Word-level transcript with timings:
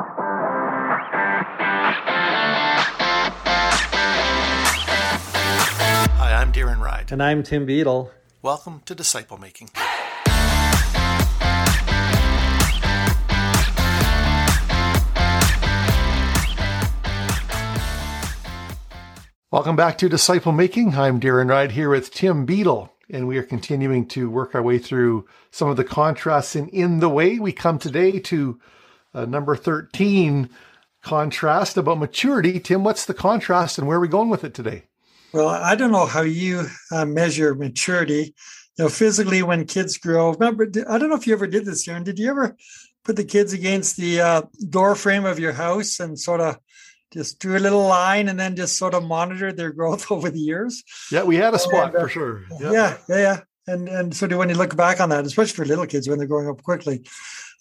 Hi, 0.00 0.14
I'm 6.40 6.52
Darren 6.52 6.78
Ride. 6.80 7.10
And 7.10 7.20
I'm 7.20 7.42
Tim 7.42 7.66
Beadle. 7.66 8.12
Welcome 8.40 8.82
to 8.84 8.94
Disciple 8.94 9.38
Making. 9.38 9.70
Welcome 19.50 19.74
back 19.74 19.98
to 19.98 20.08
Disciple 20.08 20.52
Making. 20.52 20.94
I'm 20.94 21.18
Darren 21.18 21.50
Ride 21.50 21.72
here 21.72 21.90
with 21.90 22.14
Tim 22.14 22.46
Beadle, 22.46 22.94
and 23.10 23.26
we 23.26 23.36
are 23.36 23.42
continuing 23.42 24.06
to 24.08 24.30
work 24.30 24.54
our 24.54 24.62
way 24.62 24.78
through 24.78 25.26
some 25.50 25.68
of 25.68 25.76
the 25.76 25.82
contrasts 25.82 26.54
in 26.54 26.68
In 26.68 27.00
the 27.00 27.08
Way. 27.08 27.40
We 27.40 27.50
come 27.50 27.80
today 27.80 28.20
to 28.20 28.60
uh, 29.18 29.24
number 29.24 29.56
13 29.56 30.48
contrast 31.02 31.76
about 31.76 31.98
maturity. 31.98 32.60
Tim, 32.60 32.84
what's 32.84 33.04
the 33.04 33.14
contrast 33.14 33.78
and 33.78 33.86
where 33.86 33.98
are 33.98 34.00
we 34.00 34.08
going 34.08 34.28
with 34.28 34.44
it 34.44 34.54
today? 34.54 34.84
Well, 35.32 35.48
I 35.48 35.74
don't 35.74 35.92
know 35.92 36.06
how 36.06 36.22
you 36.22 36.66
uh, 36.90 37.04
measure 37.04 37.54
maturity. 37.54 38.34
You 38.76 38.84
know, 38.84 38.88
physically, 38.88 39.42
when 39.42 39.66
kids 39.66 39.98
grow, 39.98 40.32
remember, 40.32 40.68
I 40.88 40.98
don't 40.98 41.10
know 41.10 41.16
if 41.16 41.26
you 41.26 41.32
ever 41.34 41.46
did 41.46 41.64
this, 41.64 41.86
Darren. 41.86 42.04
Did 42.04 42.18
you 42.18 42.30
ever 42.30 42.56
put 43.04 43.16
the 43.16 43.24
kids 43.24 43.52
against 43.52 43.96
the 43.96 44.20
uh, 44.20 44.42
door 44.70 44.94
frame 44.94 45.24
of 45.24 45.38
your 45.38 45.52
house 45.52 46.00
and 46.00 46.18
sort 46.18 46.40
of 46.40 46.58
just 47.12 47.38
drew 47.40 47.56
a 47.56 47.58
little 47.58 47.86
line 47.86 48.28
and 48.28 48.38
then 48.38 48.54
just 48.54 48.76
sort 48.76 48.94
of 48.94 49.04
monitored 49.04 49.56
their 49.56 49.72
growth 49.78 50.10
over 50.10 50.30
the 50.30 50.38
years. 50.38 50.84
Yeah, 51.10 51.24
we 51.24 51.36
had 51.36 51.54
a 51.54 51.58
spot 51.58 51.88
and, 51.88 51.96
uh, 51.96 52.00
for 52.00 52.08
sure. 52.08 52.44
Yep. 52.60 52.72
Yeah, 52.72 52.96
yeah, 53.08 53.16
yeah. 53.16 53.40
And 53.66 53.88
and 53.88 54.16
so 54.16 54.26
do 54.26 54.38
when 54.38 54.48
you 54.48 54.54
look 54.54 54.76
back 54.76 54.98
on 55.00 55.10
that, 55.10 55.26
especially 55.26 55.52
for 55.52 55.66
little 55.66 55.86
kids 55.86 56.08
when 56.08 56.18
they're 56.18 56.26
growing 56.26 56.48
up 56.48 56.62
quickly. 56.62 57.04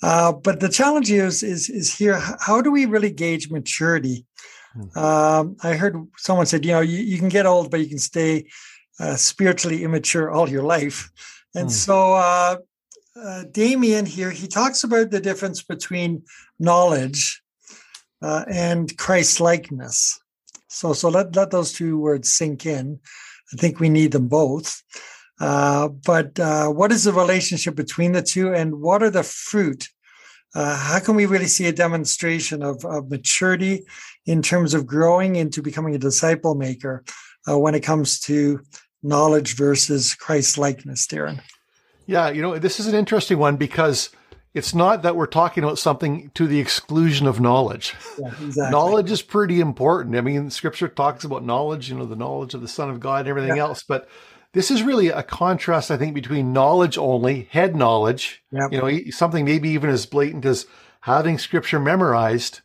Uh, 0.02 0.32
but 0.32 0.60
the 0.60 0.70
challenge 0.70 1.12
is 1.12 1.44
is 1.44 1.70
is 1.70 1.98
here. 1.98 2.20
How 2.40 2.62
do 2.62 2.72
we 2.72 2.86
really 2.86 3.12
gauge 3.12 3.50
maturity? 3.50 4.26
Hmm. 4.74 5.00
Um, 5.00 5.58
I 5.64 5.74
heard 5.74 5.96
someone 6.18 6.46
said, 6.46 6.66
you 6.66 6.72
know, 6.72 6.82
you, 6.82 7.00
you 7.00 7.18
can 7.18 7.30
get 7.30 7.46
old, 7.46 7.72
but 7.72 7.80
you 7.80 7.88
can 7.88 8.00
stay 8.00 8.46
uh, 9.00 9.16
spiritually 9.16 9.84
immature 9.84 10.30
all 10.30 10.50
your 10.50 10.64
life. 10.64 11.10
And 11.56 11.70
mm. 11.70 11.72
so 11.72 12.14
uh, 12.14 12.58
uh, 13.16 13.44
Damien 13.52 14.06
here, 14.06 14.32
he 14.32 14.48
talks 14.48 14.84
about 14.84 15.10
the 15.10 15.20
difference 15.20 15.64
between 15.64 16.24
knowledge 16.60 17.42
uh, 18.22 18.46
and 18.52 18.96
Christ 18.98 19.40
likeness. 19.40 20.20
So, 20.68 20.94
so 20.94 21.10
let, 21.10 21.36
let 21.36 21.52
those 21.52 21.74
two 21.74 21.98
words 21.98 22.34
sink 22.34 22.66
in. 22.66 23.00
I 23.54 23.58
think 23.58 23.80
we 23.80 23.90
need 23.90 24.12
them 24.12 24.28
both. 24.28 24.84
Uh, 25.40 25.88
but 25.88 26.40
uh, 26.40 26.68
what 26.70 26.92
is 26.92 27.04
the 27.04 27.14
relationship 27.14 27.76
between 27.76 28.12
the 28.12 28.24
two, 28.24 28.54
and 28.54 28.82
what 28.82 29.04
are 29.04 29.12
the 29.12 29.24
fruit? 29.24 29.88
Uh, 30.58 30.76
how 30.76 30.98
can 30.98 31.16
we 31.16 31.28
really 31.28 31.46
see 31.46 31.68
a 31.68 31.72
demonstration 31.72 32.64
of, 32.64 32.84
of, 32.84 33.12
maturity 33.12 33.84
in 34.26 34.42
terms 34.42 34.74
of 34.74 34.88
growing 34.88 35.36
into 35.36 35.62
becoming 35.62 35.94
a 35.94 36.00
disciple 36.00 36.56
maker 36.56 37.04
uh, 37.48 37.56
when 37.60 37.76
it 37.76 37.82
comes 37.82 38.20
to 38.20 38.60
knowledge 39.04 39.56
versus 39.56 40.16
Christ 40.16 40.58
likeness, 40.58 41.06
Darren? 41.06 41.42
Yeah, 42.08 42.30
you 42.30 42.42
know, 42.42 42.58
this 42.58 42.80
is 42.80 42.88
an 42.88 42.96
interesting 42.96 43.38
one 43.38 43.58
because 43.58 44.10
it's 44.56 44.74
not 44.74 45.04
that 45.04 45.16
we're 45.16 45.28
talking 45.28 45.64
about 45.64 45.78
something 45.78 46.32
to 46.34 46.48
the 46.48 46.60
exclusion 46.60 47.28
of 47.28 47.40
knowledge. 47.40 47.94
Yeah, 48.18 48.30
exactly. 48.30 48.72
knowledge 48.72 49.12
is 49.12 49.22
pretty 49.22 49.60
important. 49.60 50.16
I 50.16 50.22
mean, 50.22 50.50
scripture 50.50 50.88
talks 50.88 51.24
about 51.24 51.46
knowledge, 51.46 51.88
you 51.88 51.96
know, 51.96 52.08
the 52.08 52.16
knowledge 52.16 52.56
of 52.56 52.62
the 52.62 52.68
Son 52.68 52.90
of 52.90 53.00
God 53.00 53.20
and 53.20 53.30
everything 53.30 53.58
yeah. 53.58 53.62
else. 53.62 53.84
But 53.84 54.10
this 54.58 54.72
is 54.72 54.82
really 54.82 55.10
a 55.10 55.22
contrast, 55.22 55.92
I 55.92 55.98
think, 55.98 56.16
between 56.16 56.52
knowledge 56.52 56.98
only, 56.98 57.48
head 57.52 57.76
knowledge, 57.76 58.44
yep. 58.52 58.72
you 58.72 58.80
know, 58.80 59.12
something 59.12 59.46
maybe 59.46 59.70
even 59.70 59.92
as 59.92 60.08
blatant 60.08 60.46
as 60.46 60.66
having 61.02 61.38
scripture 61.38 61.80
memorized, 61.80 62.62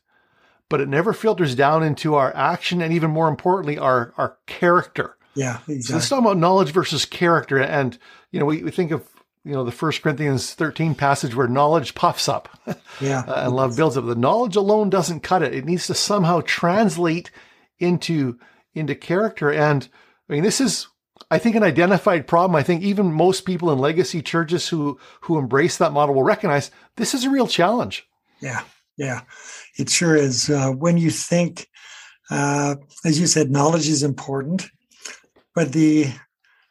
but 0.71 0.81
it 0.81 0.89
never 0.89 1.13
filters 1.13 1.55
down 1.55 1.83
into 1.83 2.15
our 2.15 2.35
action 2.35 2.81
and 2.81 2.95
even 2.95 3.11
more 3.11 3.29
importantly, 3.29 3.77
our, 3.77 4.15
our 4.17 4.39
character. 4.47 5.19
Yeah, 5.35 5.59
exactly. 5.69 5.83
So 5.83 5.95
let's 5.95 6.09
talk 6.09 6.21
about 6.21 6.39
knowledge 6.39 6.71
versus 6.71 7.05
character. 7.05 7.59
And, 7.59 7.99
you 8.31 8.41
know, 8.41 8.47
we, 8.47 8.63
we 8.63 8.71
think 8.71 8.91
of 8.91 9.07
you 9.45 9.53
know 9.53 9.65
the 9.65 9.71
First 9.71 10.03
Corinthians 10.03 10.55
thirteen 10.55 10.95
passage 10.95 11.35
where 11.35 11.49
knowledge 11.49 11.97
puffs 11.97 12.29
up, 12.29 12.49
yeah, 13.01 13.25
uh, 13.27 13.47
and 13.47 13.57
love 13.57 13.77
builds 13.77 13.97
up. 13.97 14.07
The 14.07 14.15
knowledge 14.15 14.55
alone 14.55 14.89
doesn't 14.89 15.25
cut 15.25 15.43
it. 15.43 15.53
It 15.53 15.65
needs 15.65 15.89
to 15.89 15.95
somehow 15.95 16.43
translate 16.47 17.33
into 17.81 18.39
into 18.73 18.95
character. 18.95 19.53
And 19.53 19.89
I 20.31 20.35
mean, 20.35 20.45
this 20.45 20.61
is 20.61 20.87
I 21.31 21.39
think 21.39 21.57
an 21.57 21.63
identified 21.63 22.27
problem. 22.27 22.57
I 22.57 22.63
think 22.63 22.83
even 22.83 23.13
most 23.13 23.45
people 23.45 23.71
in 23.71 23.79
legacy 23.79 24.23
churches 24.23 24.69
who 24.69 24.99
who 25.23 25.39
embrace 25.39 25.77
that 25.79 25.93
model 25.93 26.15
will 26.15 26.23
recognize 26.23 26.71
this 26.97 27.15
is 27.15 27.25
a 27.25 27.31
real 27.31 27.47
challenge. 27.47 28.07
Yeah, 28.41 28.63
yeah, 28.97 29.23
it 29.79 29.89
sure 29.89 30.17
is. 30.17 30.51
Uh, 30.51 30.71
when 30.71 30.99
you 30.99 31.11
think, 31.11 31.69
uh, 32.31 32.77
as 33.05 33.21
you 33.21 33.27
said, 33.27 33.51
knowledge 33.51 33.89
is 33.89 34.03
important, 34.03 34.69
but 35.55 35.73
the 35.73 36.13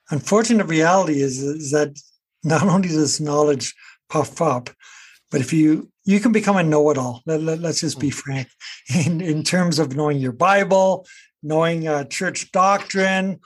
unfortunate 0.10 0.66
reality 0.66 1.22
is, 1.22 1.42
is 1.42 1.72
that 1.72 2.00
not 2.44 2.68
only 2.68 2.90
does 2.90 3.22
knowledge 3.22 3.74
puff 4.10 4.42
up, 4.42 4.70
but 5.30 5.42
if 5.42 5.54
you 5.54 5.92
you 6.04 6.20
can 6.20 6.32
become 6.32 6.58
a 6.58 6.64
know-it-all. 6.64 7.22
Let, 7.26 7.42
us 7.42 7.60
let, 7.60 7.76
just 7.76 8.00
be 8.00 8.10
mm. 8.10 8.14
frank 8.14 8.48
in 9.06 9.22
in 9.22 9.44
terms 9.44 9.80
of 9.80 9.96
knowing 9.96 10.20
your 10.20 10.32
Bible, 10.34 11.08
knowing 11.44 11.88
uh, 11.88 12.06
church 12.06 12.52
doctrine. 12.52 13.40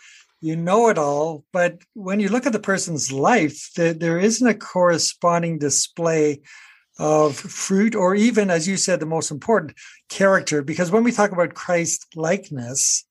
You 0.46 0.56
know 0.56 0.90
it 0.90 1.00
all, 1.00 1.44
but 1.52 1.80
when 1.96 2.20
you 2.20 2.30
look 2.30 2.46
at 2.46 2.54
the 2.54 2.60
person's 2.60 3.12
life, 3.12 3.72
there, 3.76 3.96
there 3.96 4.20
isn't 4.20 4.48
a 4.48 4.54
corresponding 4.54 5.58
display 5.58 6.42
of 7.00 7.36
fruit, 7.36 7.96
or 7.96 8.14
even, 8.14 8.52
as 8.52 8.68
you 8.68 8.78
said, 8.78 9.00
the 9.00 9.08
most 9.08 9.32
important 9.32 9.74
character. 10.08 10.62
Because 10.62 10.92
when 10.92 11.04
we 11.04 11.12
talk 11.12 11.32
about 11.32 11.56
Christ 11.56 12.06
likeness, 12.16 13.06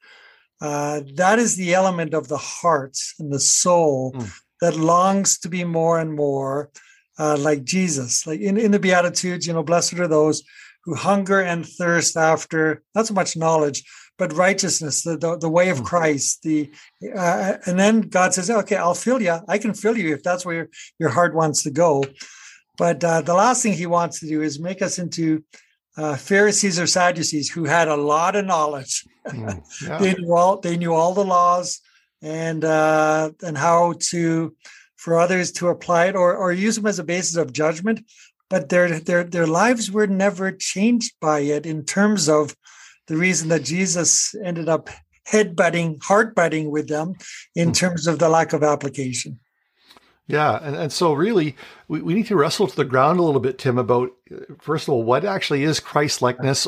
uh, 0.61 1.00
that 1.17 1.41
is 1.41 1.56
the 1.56 1.75
element 1.75 2.15
of 2.15 2.28
the 2.28 2.39
heart 2.39 2.97
and 3.19 3.33
the 3.33 3.41
soul 3.41 4.12
mm 4.12 4.31
that 4.61 4.77
longs 4.77 5.39
to 5.41 5.49
be 5.49 5.65
more 5.65 5.99
and 5.99 6.15
more 6.15 6.71
uh, 7.19 7.37
like 7.37 7.65
Jesus. 7.65 8.27
Like 8.27 8.41
in, 8.41 8.56
in 8.56 8.71
the 8.71 8.78
Beatitudes, 8.78 9.47
you 9.47 9.53
know, 9.53 9.65
blessed 9.65 9.99
are 9.99 10.09
those 10.09 10.43
who 10.84 10.94
hunger 10.94 11.41
and 11.41 11.67
thirst 11.67 12.17
after 12.17 12.83
not 12.94 13.06
so 13.06 13.12
much 13.12 13.37
knowledge, 13.37 13.84
but 14.16 14.32
righteousness, 14.32 15.02
the, 15.02 15.16
the, 15.16 15.36
the 15.38 15.48
way 15.48 15.70
of 15.70 15.78
hmm. 15.78 15.84
Christ. 15.84 16.42
The 16.42 16.70
uh, 17.14 17.54
and 17.66 17.78
then 17.78 18.02
God 18.02 18.34
says, 18.34 18.50
"Okay, 18.50 18.76
I'll 18.76 18.94
fill 18.94 19.20
you. 19.20 19.38
I 19.48 19.58
can 19.58 19.75
fill 19.75 19.97
you 19.97 20.14
if 20.14 20.22
that's 20.22 20.44
where 20.44 20.54
your, 20.54 20.69
your 20.98 21.08
heart 21.10 21.34
wants 21.34 21.62
to 21.64 21.70
go." 21.70 22.04
But 22.76 23.04
uh, 23.04 23.20
the 23.22 23.34
last 23.34 23.62
thing 23.62 23.72
He 23.72 23.86
wants 23.86 24.20
to 24.20 24.26
do 24.26 24.42
is 24.42 24.60
make 24.60 24.82
us 24.82 24.98
into 24.98 25.44
uh, 25.97 26.16
Pharisees 26.16 26.78
or 26.78 26.86
Sadducees 26.86 27.50
who 27.50 27.64
had 27.64 27.88
a 27.88 27.97
lot 27.97 28.36
of 28.36 28.44
knowledge. 28.44 29.04
Mm, 29.26 29.62
yeah. 29.86 29.98
they 29.98 30.14
knew 30.14 30.34
all 30.34 30.58
they 30.58 30.76
knew 30.76 30.92
all 30.92 31.14
the 31.14 31.25
laws 31.25 31.81
and 32.22 32.64
uh, 32.64 33.31
and 33.42 33.56
how 33.56 33.94
to 34.10 34.56
for 34.96 35.19
others 35.19 35.52
to 35.52 35.69
apply 35.69 36.06
it 36.06 36.16
or 36.16 36.34
or 36.34 36.52
use 36.52 36.76
them 36.76 36.86
as 36.86 36.98
a 36.98 37.04
basis 37.04 37.36
of 37.36 37.52
judgment. 37.52 38.00
But 38.50 38.69
their 38.69 39.00
their 39.00 39.25
their 39.25 39.46
lives 39.46 39.91
were 39.91 40.06
never 40.06 40.52
changed 40.52 41.14
by 41.20 41.41
it 41.41 41.66
in 41.66 41.84
terms 41.84 42.28
of 42.28 42.54
the 43.06 43.16
reason 43.16 43.48
that 43.48 43.65
Jesus 43.65 44.34
ended 44.44 44.69
up 44.69 44.88
headbutting, 45.31 45.98
heartbutting 45.98 46.70
with 46.70 46.88
them 46.88 47.15
in 47.54 47.69
hmm. 47.69 47.72
terms 47.72 48.06
of 48.06 48.19
the 48.19 48.28
lack 48.28 48.53
of 48.53 48.62
application. 48.62 49.38
Yeah, 50.26 50.59
and, 50.62 50.75
and 50.75 50.92
so 50.92 51.12
really, 51.12 51.54
we, 51.88 52.00
we 52.00 52.14
need 52.14 52.26
to 52.28 52.37
wrestle 52.37 52.66
to 52.66 52.76
the 52.76 52.84
ground 52.84 53.19
a 53.19 53.22
little 53.22 53.41
bit, 53.41 53.59
Tim, 53.59 53.76
about 53.76 54.10
first 54.59 54.88
of 54.88 54.94
all, 54.94 55.03
what 55.03 55.25
actually 55.25 55.64
is 55.64 55.81
Christ 55.81 56.22
likeness, 56.22 56.66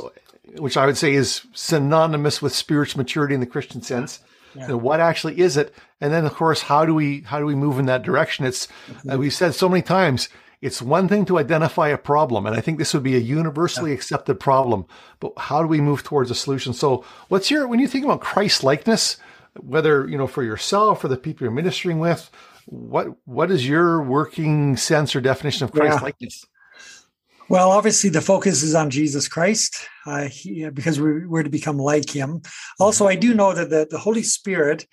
which 0.58 0.76
I 0.76 0.84
would 0.84 0.98
say 0.98 1.14
is 1.14 1.46
synonymous 1.54 2.42
with 2.42 2.54
spiritual 2.54 2.98
maturity 2.98 3.34
in 3.34 3.41
the 3.41 3.46
Christian 3.46 3.80
sense. 3.80 4.20
Yeah. 4.54 4.72
what 4.72 5.00
actually 5.00 5.38
is 5.38 5.58
it? 5.58 5.75
And 6.00 6.12
then, 6.12 6.25
of 6.25 6.32
course, 6.32 6.62
how 6.62 6.86
do 6.86 6.94
we 6.94 7.20
how 7.22 7.38
do 7.38 7.44
we 7.44 7.54
move 7.54 7.78
in 7.78 7.86
that 7.86 8.02
direction? 8.02 8.46
It's 8.46 8.69
uh, 9.10 9.19
we've 9.19 9.32
said 9.32 9.54
so 9.54 9.69
many 9.69 9.82
times. 9.82 10.30
It's 10.66 10.82
one 10.82 11.06
thing 11.06 11.25
to 11.27 11.38
identify 11.38 11.87
a 11.91 11.97
problem, 11.97 12.44
and 12.44 12.56
I 12.56 12.60
think 12.60 12.78
this 12.78 12.93
would 12.93 13.04
be 13.04 13.15
a 13.15 13.21
universally 13.21 13.93
yeah. 13.93 13.97
accepted 13.97 14.40
problem. 14.40 14.85
But 15.20 15.32
how 15.38 15.62
do 15.62 15.69
we 15.69 15.81
move 15.81 16.02
towards 16.02 16.29
a 16.29 16.35
solution? 16.35 16.73
So, 16.73 17.05
what's 17.29 17.52
your 17.52 17.69
when 17.69 17.79
you 17.79 17.87
think 17.87 18.05
about 18.05 18.20
Christ 18.20 18.64
likeness, 18.64 19.17
whether 19.61 20.08
you 20.08 20.19
know 20.19 20.26
for 20.26 20.43
yourself 20.43 21.05
or 21.05 21.08
the 21.08 21.17
people 21.17 21.44
you're 21.44 21.52
ministering 21.52 22.00
with, 22.00 22.29
what 22.64 23.06
what 23.26 23.52
is 23.52 23.69
your 23.69 24.02
working 24.02 24.76
sense 24.76 25.14
or 25.14 25.20
definition 25.20 25.62
of 25.62 25.70
Christ 25.70 26.02
likeness? 26.02 26.44
Well, 27.49 27.70
obviously, 27.70 28.11
the 28.11 28.20
focus 28.20 28.64
is 28.64 28.75
on 28.75 28.90
Jesus 28.90 29.29
Christ 29.29 29.88
uh, 30.05 30.25
he, 30.25 30.69
because 30.70 31.00
we're, 31.00 31.29
we're, 31.29 31.44
to 31.44 31.49
become 31.49 31.79
like 31.79 32.11
him. 32.11 32.43
Also, 32.81 33.06
I 33.06 33.14
do 33.14 33.35
know 33.35 33.55
that 33.55 33.70
the, 33.70 33.87
the 33.88 34.00
Holy 34.00 34.25
Spirit 34.25 34.85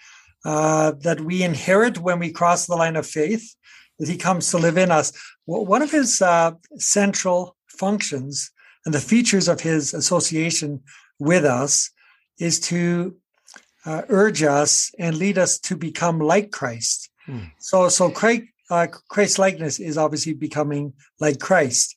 uh, 0.46 0.92
that 1.02 1.22
we 1.22 1.42
inherit 1.42 1.98
when 1.98 2.20
we 2.20 2.32
cross 2.32 2.68
the 2.68 2.76
line 2.76 2.96
of 2.96 3.08
faith, 3.08 3.56
that 4.00 4.10
he 4.10 4.18
comes 4.18 4.50
to 4.52 4.58
live 4.58 4.78
in 4.78 4.92
us. 4.92 5.12
One 5.46 5.82
of 5.82 5.92
his 5.92 6.22
uh, 6.22 6.52
central 6.78 7.56
functions 7.68 8.52
and 8.86 8.94
the 8.94 9.00
features 9.00 9.48
of 9.48 9.62
his 9.62 9.94
association 9.94 10.82
with 11.20 11.46
us 11.46 11.90
is 12.40 12.60
to 12.60 13.16
uh, 13.86 14.02
urge 14.10 14.44
us 14.44 14.92
and 15.00 15.18
lead 15.18 15.38
us 15.38 15.60
to 15.60 15.76
become 15.76 16.20
like 16.20 16.52
Christ. 16.52 17.10
Hmm. 17.26 17.46
So, 17.60 17.90
so 17.90 18.10
Christ, 18.10 18.44
uh, 18.70 18.88
Christ 19.10 19.40
likeness 19.40 19.80
is 19.80 19.98
obviously 19.98 20.34
becoming 20.34 20.94
like 21.20 21.40
Christ. 21.40 21.96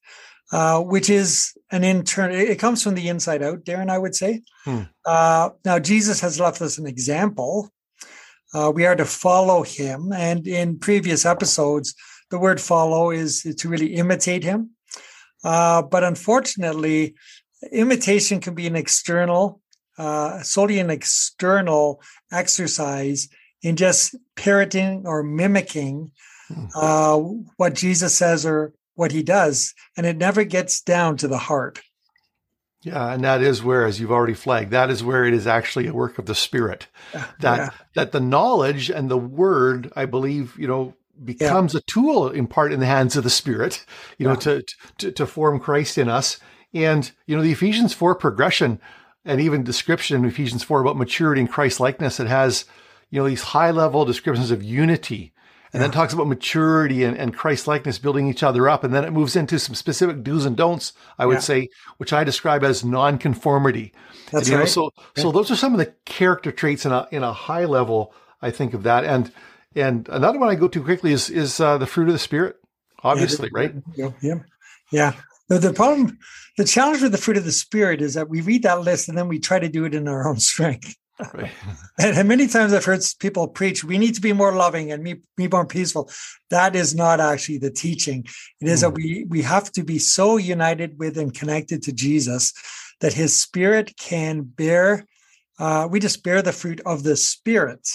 uh, 0.52 0.80
which 0.80 1.10
is 1.10 1.56
an 1.70 1.84
internal, 1.84 2.36
it 2.36 2.58
comes 2.58 2.82
from 2.82 2.94
the 2.94 3.08
inside 3.08 3.42
out, 3.42 3.64
Darren, 3.64 3.90
I 3.90 3.98
would 3.98 4.14
say. 4.14 4.42
Uh, 5.04 5.50
now, 5.64 5.78
Jesus 5.78 6.20
has 6.20 6.38
left 6.38 6.62
us 6.62 6.78
an 6.78 6.86
example. 6.86 7.70
Uh, 8.54 8.70
we 8.74 8.86
are 8.86 8.96
to 8.96 9.04
follow 9.04 9.62
him. 9.62 10.12
And 10.12 10.46
in 10.46 10.78
previous 10.78 11.26
episodes, 11.26 11.94
the 12.30 12.38
word 12.38 12.60
follow 12.60 13.10
is 13.10 13.42
to 13.42 13.68
really 13.68 13.94
imitate 13.94 14.42
him. 14.42 14.70
Uh, 15.44 15.82
but 15.82 16.02
unfortunately, 16.02 17.14
imitation 17.72 18.40
can 18.40 18.54
be 18.54 18.66
an 18.66 18.76
external, 18.76 19.60
uh, 19.98 20.42
solely 20.42 20.78
an 20.78 20.90
external 20.90 22.02
exercise 22.32 23.28
in 23.62 23.76
just 23.76 24.14
parroting 24.36 25.02
or 25.06 25.22
mimicking 25.22 26.10
hmm. 26.48 26.66
uh, 26.74 27.16
what 27.56 27.74
Jesus 27.74 28.14
says 28.14 28.44
or 28.44 28.72
what 28.94 29.12
he 29.12 29.22
does. 29.22 29.74
And 29.96 30.06
it 30.06 30.16
never 30.16 30.44
gets 30.44 30.80
down 30.80 31.16
to 31.18 31.28
the 31.28 31.38
heart. 31.38 31.80
Yeah, 32.86 33.14
and 33.14 33.24
that 33.24 33.42
is 33.42 33.64
where, 33.64 33.84
as 33.84 33.98
you've 33.98 34.12
already 34.12 34.34
flagged, 34.34 34.70
that 34.70 34.90
is 34.90 35.02
where 35.02 35.24
it 35.24 35.34
is 35.34 35.44
actually 35.44 35.88
a 35.88 35.92
work 35.92 36.20
of 36.20 36.26
the 36.26 36.36
Spirit. 36.36 36.86
That 37.40 37.58
yeah. 37.58 37.70
that 37.96 38.12
the 38.12 38.20
knowledge 38.20 38.90
and 38.90 39.10
the 39.10 39.18
Word, 39.18 39.92
I 39.96 40.04
believe, 40.04 40.56
you 40.56 40.68
know, 40.68 40.94
becomes 41.24 41.74
yeah. 41.74 41.78
a 41.78 41.82
tool 41.82 42.28
in 42.30 42.46
part 42.46 42.72
in 42.72 42.78
the 42.78 42.86
hands 42.86 43.16
of 43.16 43.24
the 43.24 43.30
Spirit, 43.30 43.84
you 44.18 44.26
yeah. 44.26 44.34
know, 44.34 44.38
to, 44.38 44.64
to 44.98 45.10
to 45.10 45.26
form 45.26 45.58
Christ 45.58 45.98
in 45.98 46.08
us. 46.08 46.38
And 46.72 47.10
you 47.26 47.36
know, 47.36 47.42
the 47.42 47.50
Ephesians 47.50 47.92
four 47.92 48.14
progression 48.14 48.80
and 49.24 49.40
even 49.40 49.64
description 49.64 50.16
in 50.16 50.24
Ephesians 50.24 50.62
four 50.62 50.80
about 50.80 50.96
maturity 50.96 51.40
and 51.40 51.50
Christ 51.50 51.80
likeness, 51.80 52.20
it 52.20 52.28
has 52.28 52.66
you 53.10 53.18
know 53.18 53.28
these 53.28 53.42
high 53.42 53.72
level 53.72 54.04
descriptions 54.04 54.52
of 54.52 54.62
unity 54.62 55.32
and 55.76 55.82
yeah. 55.82 55.88
then 55.88 55.92
talks 55.92 56.14
about 56.14 56.26
maturity 56.26 57.04
and, 57.04 57.18
and 57.18 57.36
Christ 57.36 57.66
likeness 57.66 57.98
building 57.98 58.30
each 58.30 58.42
other 58.42 58.66
up. 58.66 58.82
And 58.82 58.94
then 58.94 59.04
it 59.04 59.10
moves 59.10 59.36
into 59.36 59.58
some 59.58 59.74
specific 59.74 60.22
do's 60.22 60.46
and 60.46 60.56
don'ts, 60.56 60.94
I 61.18 61.26
would 61.26 61.34
yeah. 61.34 61.40
say, 61.40 61.68
which 61.98 62.14
I 62.14 62.24
describe 62.24 62.64
as 62.64 62.82
non-conformity. 62.82 63.92
That's 64.32 64.48
and, 64.48 64.56
right. 64.56 64.62
Know, 64.62 64.66
so, 64.66 64.90
yeah. 65.14 65.22
so 65.22 65.32
those 65.32 65.50
are 65.50 65.56
some 65.56 65.74
of 65.74 65.78
the 65.78 65.92
character 66.06 66.50
traits 66.50 66.86
in 66.86 66.92
a, 66.92 67.06
in 67.10 67.22
a 67.22 67.30
high 67.30 67.66
level, 67.66 68.14
I 68.40 68.52
think 68.52 68.72
of 68.72 68.84
that. 68.84 69.04
And, 69.04 69.30
and 69.74 70.08
another 70.08 70.38
one 70.38 70.48
I 70.48 70.54
go 70.54 70.66
to 70.66 70.82
quickly 70.82 71.12
is, 71.12 71.28
is 71.28 71.60
uh, 71.60 71.76
the 71.76 71.86
fruit 71.86 72.08
of 72.08 72.14
the 72.14 72.18
spirit, 72.18 72.56
obviously, 73.02 73.50
right? 73.52 73.74
Yeah. 73.94 74.12
Yeah. 74.90 75.12
The, 75.50 75.58
the 75.58 75.74
problem, 75.74 76.16
the 76.56 76.64
challenge 76.64 77.02
with 77.02 77.12
the 77.12 77.18
fruit 77.18 77.36
of 77.36 77.44
the 77.44 77.52
spirit 77.52 78.00
is 78.00 78.14
that 78.14 78.30
we 78.30 78.40
read 78.40 78.62
that 78.62 78.80
list 78.80 79.10
and 79.10 79.18
then 79.18 79.28
we 79.28 79.40
try 79.40 79.58
to 79.58 79.68
do 79.68 79.84
it 79.84 79.94
in 79.94 80.08
our 80.08 80.26
own 80.26 80.40
strength. 80.40 80.96
Right. 81.32 81.50
and, 81.98 82.28
many 82.28 82.46
times 82.46 82.72
I've 82.72 82.84
heard 82.84 83.02
people 83.18 83.48
preach, 83.48 83.82
we 83.82 83.98
need 83.98 84.14
to 84.16 84.20
be 84.20 84.32
more 84.32 84.54
loving 84.54 84.92
and 84.92 85.02
be, 85.02 85.22
be 85.36 85.48
more 85.48 85.66
peaceful. 85.66 86.10
That 86.50 86.76
is 86.76 86.94
not 86.94 87.20
actually 87.20 87.58
the 87.58 87.70
teaching. 87.70 88.26
It 88.60 88.68
is 88.68 88.80
mm. 88.80 88.82
that 88.82 88.90
hmm. 88.90 88.96
we, 88.96 89.26
we 89.28 89.42
have 89.42 89.72
to 89.72 89.82
be 89.82 89.98
so 89.98 90.36
united 90.36 90.98
with 90.98 91.16
and 91.16 91.32
connected 91.32 91.82
to 91.84 91.92
Jesus 91.92 92.52
that 93.00 93.14
his 93.14 93.36
spirit 93.36 93.96
can 93.96 94.42
bear, 94.42 95.06
uh, 95.58 95.88
we 95.90 96.00
just 96.00 96.22
bear 96.22 96.42
the 96.42 96.52
fruit 96.52 96.80
of 96.84 97.02
the 97.02 97.16
spirit. 97.16 97.86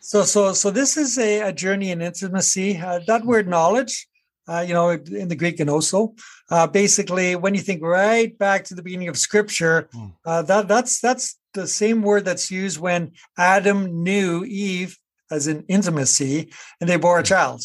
So, 0.00 0.22
so, 0.22 0.52
so 0.52 0.70
this 0.70 0.96
is 0.96 1.18
a, 1.18 1.40
a 1.40 1.52
journey 1.52 1.90
in 1.90 2.00
intimacy. 2.00 2.78
Uh, 2.78 3.00
that 3.06 3.24
word 3.24 3.46
knowledge, 3.46 4.08
uh, 4.48 4.64
you 4.66 4.72
know, 4.72 4.90
in 4.90 5.28
the 5.28 5.36
Greek 5.36 5.60
and 5.60 5.68
also, 5.68 6.14
uh, 6.50 6.66
basically, 6.66 7.36
when 7.36 7.54
you 7.54 7.60
think 7.60 7.82
right 7.82 8.36
back 8.38 8.64
to 8.64 8.74
the 8.74 8.82
beginning 8.82 9.08
of 9.08 9.18
Scripture, 9.18 9.88
mm. 9.94 10.14
uh, 10.24 10.42
that 10.42 10.66
that's 10.66 11.00
that's 11.00 11.37
the 11.54 11.66
same 11.66 12.02
word 12.02 12.24
that's 12.24 12.50
used 12.50 12.78
when 12.78 13.12
Adam 13.36 14.02
knew 14.02 14.44
Eve 14.44 14.98
as 15.30 15.46
an 15.46 15.64
intimacy 15.68 16.52
and 16.80 16.88
they 16.88 16.96
bore 16.96 17.18
a 17.18 17.22
child. 17.22 17.62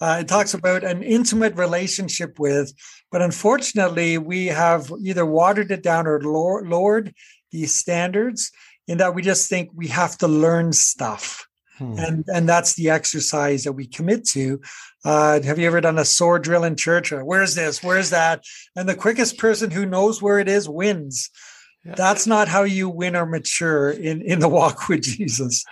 Uh, 0.00 0.18
it 0.20 0.28
talks 0.28 0.54
about 0.54 0.84
an 0.84 1.02
intimate 1.02 1.56
relationship 1.56 2.38
with, 2.38 2.72
but 3.10 3.22
unfortunately, 3.22 4.16
we 4.16 4.46
have 4.46 4.92
either 5.02 5.26
watered 5.26 5.70
it 5.72 5.82
down 5.82 6.06
or 6.06 6.20
lowered 6.20 7.12
these 7.50 7.74
standards 7.74 8.52
in 8.86 8.98
that 8.98 9.14
we 9.14 9.22
just 9.22 9.48
think 9.48 9.70
we 9.74 9.88
have 9.88 10.16
to 10.18 10.28
learn 10.28 10.72
stuff. 10.72 11.46
Hmm. 11.78 11.98
And, 11.98 12.24
and 12.28 12.48
that's 12.48 12.74
the 12.74 12.90
exercise 12.90 13.64
that 13.64 13.72
we 13.72 13.86
commit 13.86 14.24
to. 14.28 14.60
Uh, 15.04 15.40
have 15.42 15.58
you 15.58 15.66
ever 15.66 15.80
done 15.80 15.98
a 15.98 16.04
sword 16.04 16.42
drill 16.42 16.64
in 16.64 16.76
church? 16.76 17.12
Or 17.12 17.24
where's 17.24 17.54
this? 17.54 17.82
Where's 17.82 18.10
that? 18.10 18.44
And 18.76 18.88
the 18.88 18.96
quickest 18.96 19.38
person 19.38 19.70
who 19.70 19.86
knows 19.86 20.20
where 20.20 20.38
it 20.38 20.48
is 20.48 20.68
wins. 20.68 21.30
That's 21.84 22.26
not 22.26 22.48
how 22.48 22.64
you 22.64 22.88
win 22.88 23.16
or 23.16 23.26
mature 23.26 23.90
in, 23.90 24.20
in 24.22 24.40
the 24.40 24.48
walk 24.48 24.88
with 24.88 25.02
Jesus. 25.02 25.64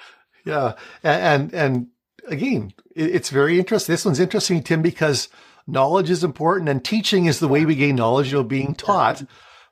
Yeah. 0.44 0.75
And, 1.03 1.53
and, 1.53 1.55
and 1.55 1.87
again, 2.29 2.73
it's 2.94 3.31
very 3.31 3.58
interesting. 3.58 3.93
This 3.93 4.05
one's 4.05 4.20
interesting, 4.20 4.62
Tim, 4.62 4.81
because 4.81 5.29
knowledge 5.67 6.08
is 6.08 6.25
important 6.25 6.69
and 6.69 6.85
teaching 6.85 7.26
is 7.26 7.41
the 7.41 7.49
way 7.49 7.64
we 7.64 7.75
gain 7.75 7.97
knowledge, 7.97 8.29
you 8.29 8.38
know, 8.38 8.44
being 8.44 8.75
taught. 8.75 9.25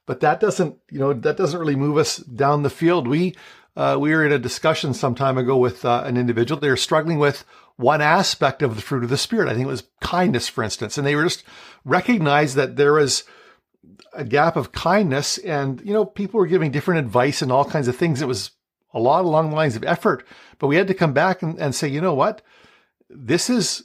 But 0.06 0.20
that 0.20 0.40
doesn't, 0.40 0.76
you 0.90 0.98
know, 0.98 1.12
that 1.12 1.36
doesn't 1.36 1.58
really 1.58 1.76
move 1.76 1.96
us 1.96 2.18
down 2.18 2.62
the 2.62 2.70
field. 2.70 3.08
We, 3.08 3.34
uh, 3.76 3.96
we 3.98 4.10
were 4.10 4.26
in 4.26 4.32
a 4.32 4.38
discussion 4.38 4.92
some 4.92 5.14
time 5.14 5.38
ago 5.38 5.56
with 5.56 5.84
uh, 5.84 6.02
an 6.04 6.16
individual. 6.16 6.60
They're 6.60 6.76
struggling 6.76 7.18
with 7.18 7.44
one 7.76 8.02
aspect 8.02 8.62
of 8.62 8.76
the 8.76 8.82
fruit 8.82 9.02
of 9.02 9.10
the 9.10 9.16
spirit. 9.16 9.48
I 9.48 9.54
think 9.54 9.64
it 9.64 9.70
was 9.70 9.88
kindness, 10.00 10.48
for 10.48 10.62
instance, 10.62 10.98
and 10.98 11.06
they 11.06 11.16
were 11.16 11.24
just 11.24 11.42
recognized 11.84 12.54
that 12.56 12.76
there 12.76 12.92
was 12.92 13.24
a 14.12 14.24
gap 14.24 14.56
of 14.56 14.72
kindness 14.72 15.38
and, 15.38 15.80
you 15.84 15.92
know, 15.92 16.04
people 16.04 16.38
were 16.38 16.46
giving 16.46 16.70
different 16.70 17.04
advice 17.04 17.42
and 17.42 17.52
all 17.52 17.64
kinds 17.64 17.88
of 17.88 17.96
things. 17.96 18.22
It 18.22 18.28
was 18.28 18.50
a 18.92 19.00
lot 19.00 19.24
along 19.24 19.50
the 19.50 19.56
lines 19.56 19.76
of 19.76 19.84
effort, 19.84 20.26
but 20.58 20.68
we 20.68 20.76
had 20.76 20.88
to 20.88 20.94
come 20.94 21.12
back 21.12 21.42
and, 21.42 21.58
and 21.58 21.74
say, 21.74 21.88
you 21.88 22.00
know 22.00 22.14
what? 22.14 22.42
This 23.08 23.50
is 23.50 23.84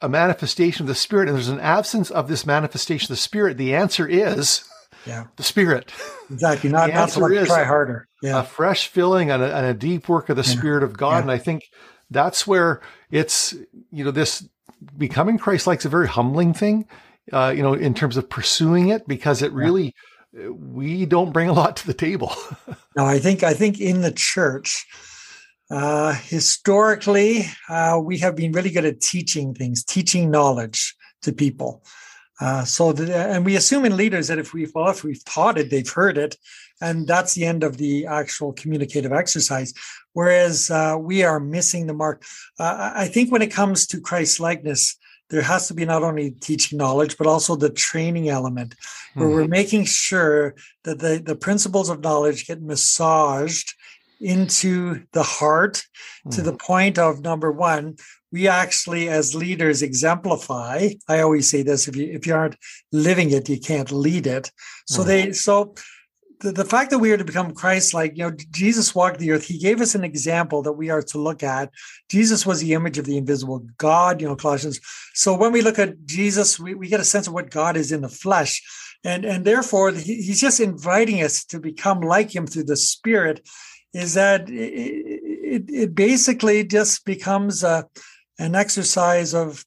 a 0.00 0.08
manifestation 0.08 0.84
of 0.84 0.88
the 0.88 0.94
spirit 0.94 1.28
and 1.28 1.36
there's 1.36 1.48
an 1.48 1.60
absence 1.60 2.10
of 2.10 2.28
this 2.28 2.46
manifestation 2.46 3.06
of 3.06 3.10
the 3.10 3.16
spirit. 3.16 3.56
The 3.56 3.74
answer 3.74 4.06
is 4.06 4.64
yeah. 5.06 5.26
the 5.36 5.42
spirit. 5.42 5.92
Exactly. 6.30 6.70
Not, 6.70 6.92
not 6.92 7.10
so 7.10 7.20
much 7.20 7.46
try 7.46 7.64
harder. 7.64 8.08
Yeah. 8.22 8.40
A 8.40 8.44
fresh 8.44 8.88
filling 8.88 9.30
and 9.30 9.42
a, 9.42 9.56
and 9.56 9.66
a 9.66 9.74
deep 9.74 10.08
work 10.08 10.28
of 10.28 10.36
the 10.36 10.42
yeah. 10.42 10.56
spirit 10.56 10.82
of 10.82 10.96
God. 10.96 11.16
Yeah. 11.16 11.22
And 11.22 11.30
I 11.30 11.38
think 11.38 11.70
that's 12.10 12.46
where 12.46 12.80
it's, 13.10 13.54
you 13.90 14.04
know, 14.04 14.10
this 14.10 14.48
becoming 14.96 15.38
Christ-like 15.38 15.80
is 15.80 15.86
a 15.86 15.88
very 15.88 16.08
humbling 16.08 16.54
thing 16.54 16.86
uh, 17.32 17.52
you 17.54 17.62
know, 17.62 17.74
in 17.74 17.94
terms 17.94 18.16
of 18.16 18.28
pursuing 18.28 18.88
it 18.88 19.06
because 19.06 19.42
it 19.42 19.52
really 19.52 19.94
yeah. 20.32 20.48
we 20.48 21.06
don't 21.06 21.32
bring 21.32 21.48
a 21.48 21.52
lot 21.52 21.76
to 21.76 21.86
the 21.86 21.94
table. 21.94 22.32
no, 22.96 23.04
I 23.04 23.18
think 23.18 23.42
I 23.42 23.54
think 23.54 23.80
in 23.80 24.02
the 24.02 24.12
church, 24.12 24.86
uh, 25.70 26.12
historically, 26.12 27.46
uh, 27.68 28.00
we 28.02 28.18
have 28.18 28.36
been 28.36 28.52
really 28.52 28.70
good 28.70 28.84
at 28.84 29.00
teaching 29.00 29.54
things, 29.54 29.84
teaching 29.84 30.30
knowledge 30.30 30.94
to 31.22 31.32
people. 31.32 31.82
Uh, 32.40 32.64
so, 32.64 32.90
and 32.90 33.44
we 33.44 33.56
assume 33.56 33.84
in 33.84 33.96
leaders 33.96 34.28
that 34.28 34.38
if 34.38 34.54
we've 34.54 34.70
well, 34.74 34.88
if 34.90 35.02
we've 35.02 35.24
taught 35.24 35.58
it, 35.58 35.70
they've 35.70 35.90
heard 35.90 36.16
it, 36.16 36.36
and 36.80 37.06
that's 37.06 37.34
the 37.34 37.44
end 37.44 37.64
of 37.64 37.78
the 37.78 38.06
actual 38.06 38.52
communicative 38.52 39.12
exercise. 39.12 39.74
Whereas 40.12 40.70
uh, 40.70 40.96
we 40.98 41.24
are 41.24 41.40
missing 41.40 41.86
the 41.86 41.94
mark. 41.94 42.22
Uh, 42.58 42.92
I 42.94 43.08
think 43.08 43.32
when 43.32 43.42
it 43.42 43.50
comes 43.50 43.86
to 43.88 44.00
Christ 44.00 44.38
likeness, 44.38 44.96
there 45.30 45.42
has 45.42 45.68
to 45.68 45.74
be 45.74 45.84
not 45.84 46.02
only 46.02 46.30
teaching 46.30 46.78
knowledge 46.78 47.16
but 47.16 47.26
also 47.26 47.56
the 47.56 47.70
training 47.70 48.28
element 48.28 48.74
where 49.14 49.26
mm-hmm. 49.26 49.36
we're 49.36 49.48
making 49.48 49.84
sure 49.84 50.54
that 50.84 50.98
the, 50.98 51.20
the 51.24 51.36
principles 51.36 51.88
of 51.88 52.00
knowledge 52.00 52.46
get 52.46 52.62
massaged 52.62 53.74
into 54.20 55.02
the 55.12 55.22
heart 55.22 55.74
mm-hmm. 55.74 56.30
to 56.30 56.42
the 56.42 56.50
mm-hmm. 56.50 56.66
point 56.66 56.98
of 56.98 57.20
number 57.22 57.52
one 57.52 57.96
we 58.32 58.46
actually 58.46 59.08
as 59.08 59.34
leaders 59.34 59.82
exemplify 59.82 60.88
i 61.08 61.20
always 61.20 61.48
say 61.48 61.62
this 61.62 61.88
if 61.88 61.96
you 61.96 62.06
if 62.12 62.26
you 62.26 62.34
aren't 62.34 62.56
living 62.92 63.30
it 63.30 63.48
you 63.48 63.60
can't 63.60 63.92
lead 63.92 64.26
it 64.26 64.50
so 64.86 65.00
mm-hmm. 65.00 65.08
they 65.08 65.32
so 65.32 65.74
the, 66.40 66.52
the 66.52 66.64
fact 66.64 66.90
that 66.90 66.98
we 66.98 67.10
are 67.12 67.16
to 67.16 67.24
become 67.24 67.52
Christ 67.52 67.94
like, 67.94 68.16
you 68.16 68.24
know, 68.24 68.36
Jesus 68.50 68.94
walked 68.94 69.18
the 69.18 69.32
earth. 69.32 69.46
He 69.46 69.58
gave 69.58 69.80
us 69.80 69.94
an 69.94 70.04
example 70.04 70.62
that 70.62 70.72
we 70.72 70.90
are 70.90 71.02
to 71.02 71.18
look 71.18 71.42
at. 71.42 71.70
Jesus 72.08 72.46
was 72.46 72.60
the 72.60 72.74
image 72.74 72.98
of 72.98 73.06
the 73.06 73.16
invisible 73.16 73.66
God, 73.76 74.20
you 74.20 74.28
know, 74.28 74.36
Colossians. 74.36 74.80
So 75.14 75.36
when 75.36 75.52
we 75.52 75.62
look 75.62 75.78
at 75.78 76.04
Jesus, 76.06 76.58
we, 76.58 76.74
we 76.74 76.88
get 76.88 77.00
a 77.00 77.04
sense 77.04 77.26
of 77.26 77.32
what 77.32 77.50
God 77.50 77.76
is 77.76 77.92
in 77.92 78.02
the 78.02 78.08
flesh. 78.08 78.62
And, 79.04 79.24
and 79.24 79.44
therefore, 79.44 79.92
he, 79.92 80.16
he's 80.16 80.40
just 80.40 80.60
inviting 80.60 81.22
us 81.22 81.44
to 81.46 81.60
become 81.60 82.00
like 82.00 82.34
him 82.34 82.46
through 82.46 82.64
the 82.64 82.76
Spirit. 82.76 83.46
Is 83.92 84.14
that 84.14 84.48
it, 84.48 84.52
it, 84.52 85.70
it 85.70 85.94
basically 85.94 86.64
just 86.64 87.04
becomes 87.04 87.64
a, 87.64 87.86
an 88.38 88.54
exercise 88.54 89.34
of 89.34 89.64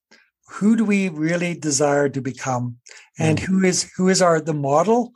who 0.47 0.75
do 0.75 0.85
we 0.85 1.09
really 1.09 1.55
desire 1.55 2.09
to 2.09 2.21
become 2.21 2.77
and 3.17 3.39
mm. 3.39 3.41
who 3.43 3.63
is 3.63 3.91
who 3.95 4.09
is 4.09 4.21
our 4.21 4.41
the 4.41 4.53
model 4.53 5.13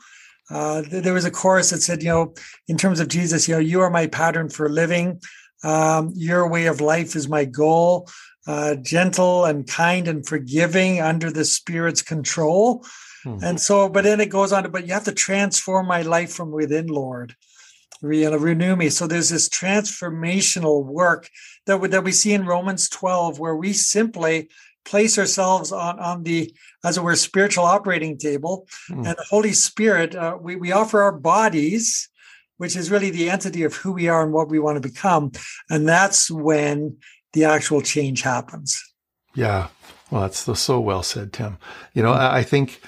uh, 0.49 0.83
there 0.87 1.13
was 1.13 1.25
a 1.25 1.31
chorus 1.31 1.71
that 1.71 1.81
said, 1.81 2.03
you 2.03 2.09
know, 2.09 2.33
in 2.67 2.77
terms 2.77 2.99
of 2.99 3.07
Jesus, 3.07 3.47
you 3.47 3.55
know, 3.55 3.59
you 3.59 3.81
are 3.81 3.89
my 3.89 4.07
pattern 4.07 4.49
for 4.49 4.69
living. 4.69 5.19
Um, 5.63 6.11
your 6.15 6.47
way 6.47 6.67
of 6.67 6.81
life 6.81 7.15
is 7.15 7.27
my 7.27 7.45
goal. 7.45 8.07
Uh, 8.47 8.75
gentle 8.75 9.45
and 9.45 9.65
kind 9.67 10.07
and 10.07 10.27
forgiving 10.27 11.01
under 11.01 11.31
the 11.31 11.45
Spirit's 11.45 12.03
control. 12.03 12.85
Hmm. 13.23 13.39
And 13.41 13.59
so, 13.59 13.89
but 13.89 14.03
then 14.03 14.19
it 14.19 14.29
goes 14.29 14.53
on 14.53 14.63
to, 14.63 14.69
but 14.69 14.85
you 14.85 14.93
have 14.93 15.05
to 15.05 15.11
transform 15.11 15.87
my 15.87 16.03
life 16.03 16.31
from 16.31 16.51
within, 16.51 16.87
Lord. 16.87 17.35
You 18.03 18.29
know, 18.29 18.37
renew 18.37 18.75
me. 18.75 18.89
So 18.89 19.07
there's 19.07 19.29
this 19.29 19.49
transformational 19.49 20.85
work 20.85 21.29
that 21.65 21.77
we, 21.77 21.87
that 21.87 22.03
we 22.03 22.11
see 22.11 22.33
in 22.33 22.45
Romans 22.45 22.87
12, 22.89 23.39
where 23.39 23.55
we 23.55 23.73
simply 23.73 24.49
place 24.85 25.17
ourselves 25.17 25.71
on 25.71 25.99
on 25.99 26.23
the 26.23 26.53
as 26.83 26.97
it 26.97 27.03
were 27.03 27.15
spiritual 27.15 27.65
operating 27.65 28.17
table. 28.17 28.67
Mm. 28.89 29.07
and 29.07 29.17
the 29.17 29.25
holy 29.29 29.53
spirit 29.53 30.15
uh, 30.15 30.37
we, 30.39 30.55
we 30.55 30.71
offer 30.71 31.01
our 31.01 31.11
bodies 31.11 32.09
which 32.57 32.75
is 32.75 32.89
really 32.89 33.09
the 33.09 33.29
entity 33.29 33.63
of 33.63 33.75
who 33.75 33.91
we 33.91 34.07
are 34.07 34.23
and 34.23 34.31
what 34.31 34.49
we 34.49 34.59
want 34.59 34.81
to 34.81 34.89
become. 34.89 35.31
And 35.69 35.87
that's 35.87 36.31
when 36.31 36.97
the 37.33 37.43
actual 37.43 37.81
change 37.81 38.21
happens. 38.21 38.81
Yeah. 39.33 39.67
Well 40.09 40.21
that's 40.21 40.59
so 40.59 40.79
well 40.79 41.03
said 41.03 41.33
tim. 41.33 41.57
You 41.93 42.03
know 42.03 42.13
i 42.13 42.43
think 42.43 42.81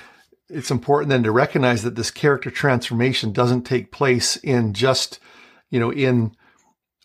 it's 0.49 0.71
important 0.71 1.09
then 1.09 1.23
to 1.23 1.31
recognize 1.31 1.83
that 1.83 1.95
this 1.95 2.11
character 2.11 2.49
transformation 2.49 3.33
doesn't 3.33 3.63
take 3.63 3.91
place 3.91 4.37
in 4.37 4.73
just 4.73 5.19
you 5.69 5.79
know 5.79 5.91
in 5.91 6.35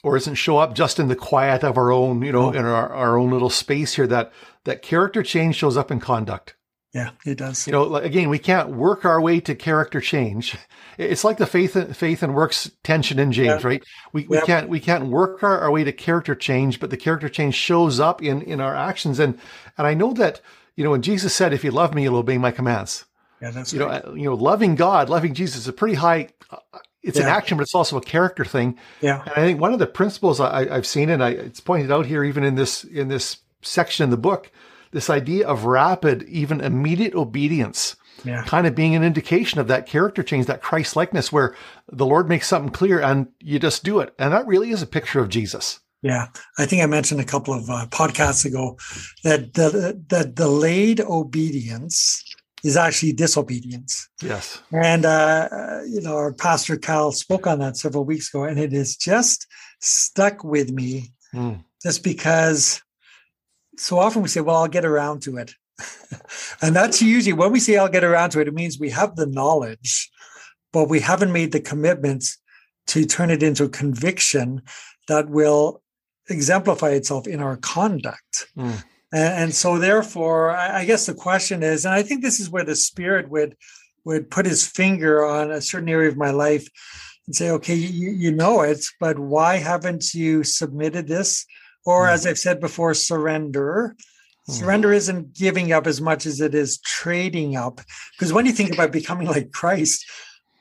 or 0.02 0.14
doesn't 0.14 0.34
show 0.34 0.58
up 0.58 0.74
just 0.74 0.98
in 0.98 1.08
the 1.08 1.16
quiet 1.16 1.62
of 1.62 1.76
our 1.76 1.92
own 1.92 2.22
you 2.22 2.32
know 2.32 2.46
oh. 2.46 2.52
in 2.52 2.64
our, 2.64 2.92
our 2.92 3.18
own 3.18 3.30
little 3.30 3.50
space 3.50 3.94
here 3.94 4.06
that 4.06 4.32
that 4.64 4.82
character 4.82 5.22
change 5.22 5.56
shows 5.56 5.76
up 5.76 5.90
in 5.90 6.00
conduct. 6.00 6.54
Yeah 6.92 7.10
it 7.24 7.38
does. 7.38 7.66
You 7.66 7.72
know 7.72 7.96
again 7.96 8.28
we 8.28 8.38
can't 8.38 8.70
work 8.70 9.04
our 9.04 9.20
way 9.20 9.40
to 9.40 9.54
character 9.54 10.00
change. 10.00 10.56
It's 10.98 11.24
like 11.24 11.38
the 11.38 11.46
faith 11.46 11.96
faith 11.96 12.22
and 12.22 12.34
works 12.34 12.70
tension 12.84 13.18
in 13.18 13.32
james 13.32 13.62
yeah. 13.62 13.66
right? 13.66 13.82
We, 14.12 14.26
we 14.26 14.38
can't 14.42 14.68
we 14.68 14.78
can't 14.78 15.06
work 15.06 15.42
our, 15.42 15.58
our 15.60 15.70
way 15.70 15.84
to 15.84 15.92
character 15.92 16.34
change 16.34 16.78
but 16.78 16.90
the 16.90 16.98
character 16.98 17.30
change 17.30 17.54
shows 17.54 17.98
up 17.98 18.22
in 18.22 18.42
in 18.42 18.60
our 18.60 18.76
actions. 18.76 19.18
And 19.18 19.38
and 19.78 19.86
i 19.86 19.94
know 19.94 20.12
that 20.12 20.42
you 20.76 20.84
know 20.84 20.90
when 20.90 21.00
jesus 21.00 21.34
said 21.34 21.54
if 21.54 21.64
you 21.64 21.70
love 21.70 21.94
me 21.94 22.02
you'll 22.02 22.16
obey 22.16 22.36
my 22.36 22.50
commands. 22.50 23.06
Yeah, 23.42 23.50
that's 23.50 23.72
you 23.72 23.80
know, 23.80 23.88
uh, 23.88 24.12
you 24.14 24.24
know, 24.24 24.34
loving 24.34 24.76
God, 24.76 25.10
loving 25.10 25.34
Jesus 25.34 25.62
is 25.62 25.68
a 25.68 25.72
pretty 25.72 25.94
high. 25.94 26.28
It's 27.02 27.18
yeah. 27.18 27.24
an 27.24 27.30
action, 27.30 27.56
but 27.56 27.62
it's 27.62 27.74
also 27.74 27.96
a 27.96 28.02
character 28.02 28.44
thing. 28.44 28.78
Yeah, 29.00 29.22
and 29.22 29.32
I 29.32 29.46
think 29.46 29.60
one 29.60 29.72
of 29.72 29.78
the 29.78 29.86
principles 29.86 30.40
I, 30.40 30.72
have 30.72 30.86
seen, 30.86 31.10
and 31.10 31.22
I, 31.22 31.30
it's 31.30 31.60
pointed 31.60 31.90
out 31.90 32.06
here, 32.06 32.22
even 32.24 32.44
in 32.44 32.54
this 32.54 32.84
in 32.84 33.08
this 33.08 33.38
section 33.62 34.04
in 34.04 34.10
the 34.10 34.16
book, 34.16 34.50
this 34.92 35.10
idea 35.10 35.46
of 35.46 35.64
rapid, 35.64 36.22
even 36.24 36.60
immediate 36.60 37.14
obedience. 37.14 37.96
Yeah. 38.24 38.44
kind 38.44 38.68
of 38.68 38.76
being 38.76 38.94
an 38.94 39.02
indication 39.02 39.58
of 39.58 39.66
that 39.66 39.86
character 39.86 40.22
change, 40.22 40.46
that 40.46 40.62
Christ 40.62 40.94
likeness, 40.94 41.32
where 41.32 41.56
the 41.90 42.06
Lord 42.06 42.28
makes 42.28 42.46
something 42.46 42.70
clear 42.70 43.00
and 43.00 43.26
you 43.40 43.58
just 43.58 43.82
do 43.82 43.98
it. 43.98 44.14
And 44.16 44.32
that 44.32 44.46
really 44.46 44.70
is 44.70 44.80
a 44.80 44.86
picture 44.86 45.18
of 45.18 45.28
Jesus. 45.28 45.80
Yeah, 46.02 46.26
I 46.58 46.66
think 46.66 46.82
I 46.82 46.86
mentioned 46.86 47.20
a 47.20 47.24
couple 47.24 47.54
of 47.54 47.68
uh, 47.70 47.86
podcasts 47.90 48.44
ago 48.44 48.76
that 49.22 49.54
the, 49.54 50.00
the 50.08 50.24
delayed 50.24 51.00
obedience 51.00 52.22
is 52.62 52.76
actually 52.76 53.12
disobedience. 53.12 54.08
Yes. 54.22 54.60
And, 54.72 55.04
uh, 55.04 55.80
you 55.86 56.00
know, 56.00 56.16
our 56.16 56.32
pastor 56.32 56.76
Cal 56.76 57.12
spoke 57.12 57.46
on 57.46 57.58
that 57.58 57.76
several 57.76 58.04
weeks 58.04 58.28
ago, 58.28 58.44
and 58.44 58.58
it 58.58 58.72
has 58.72 58.96
just 58.96 59.46
stuck 59.80 60.44
with 60.44 60.70
me 60.70 61.12
mm. 61.34 61.62
just 61.82 62.04
because 62.04 62.82
so 63.76 63.98
often 63.98 64.22
we 64.22 64.28
say, 64.28 64.40
well, 64.40 64.56
I'll 64.56 64.68
get 64.68 64.84
around 64.84 65.22
to 65.22 65.38
it. 65.38 65.54
and 66.62 66.76
that's 66.76 67.02
usually 67.02 67.32
when 67.32 67.50
we 67.50 67.58
say 67.60 67.76
I'll 67.76 67.88
get 67.88 68.04
around 68.04 68.30
to 68.30 68.40
it, 68.40 68.48
it 68.48 68.54
means 68.54 68.78
we 68.78 68.90
have 68.90 69.16
the 69.16 69.26
knowledge, 69.26 70.10
but 70.72 70.88
we 70.88 71.00
haven't 71.00 71.32
made 71.32 71.52
the 71.52 71.60
commitment 71.60 72.24
to 72.88 73.04
turn 73.04 73.30
it 73.30 73.42
into 73.42 73.64
a 73.64 73.68
conviction 73.68 74.62
that 75.08 75.28
will 75.28 75.82
exemplify 76.28 76.90
itself 76.90 77.26
in 77.26 77.40
our 77.40 77.56
conduct. 77.56 78.46
Mm. 78.56 78.84
And, 79.12 79.44
and 79.44 79.54
so, 79.54 79.78
therefore, 79.78 80.50
I, 80.50 80.84
guess 80.84 81.06
the 81.06 81.14
question 81.14 81.62
is, 81.62 81.84
and 81.84 81.94
I 81.94 82.02
think 82.02 82.22
this 82.22 82.40
is 82.40 82.50
where 82.50 82.64
the 82.64 82.76
Spirit 82.76 83.28
would 83.28 83.56
would 84.04 84.30
put 84.30 84.46
his 84.46 84.66
finger 84.66 85.24
on 85.24 85.52
a 85.52 85.60
certain 85.60 85.88
area 85.88 86.08
of 86.08 86.16
my 86.16 86.30
life 86.30 86.68
and 87.26 87.36
say, 87.36 87.50
okay, 87.50 87.74
you, 87.74 88.10
you 88.10 88.32
know 88.32 88.62
it, 88.62 88.84
but 88.98 89.16
why 89.16 89.56
haven't 89.58 90.12
you 90.12 90.42
submitted 90.42 91.06
this? 91.06 91.46
Or, 91.86 92.06
mm. 92.06 92.12
as 92.12 92.26
I've 92.26 92.38
said 92.38 92.58
before, 92.58 92.94
surrender. 92.94 93.94
Mm. 94.48 94.54
Surrender 94.54 94.92
isn't 94.92 95.34
giving 95.34 95.72
up 95.72 95.86
as 95.86 96.00
much 96.00 96.26
as 96.26 96.40
it 96.40 96.52
is 96.52 96.80
trading 96.80 97.54
up. 97.54 97.80
Because 98.18 98.32
when 98.32 98.44
you 98.44 98.52
think 98.52 98.72
about 98.72 98.90
becoming 98.90 99.28
like 99.28 99.52
Christ, 99.52 100.04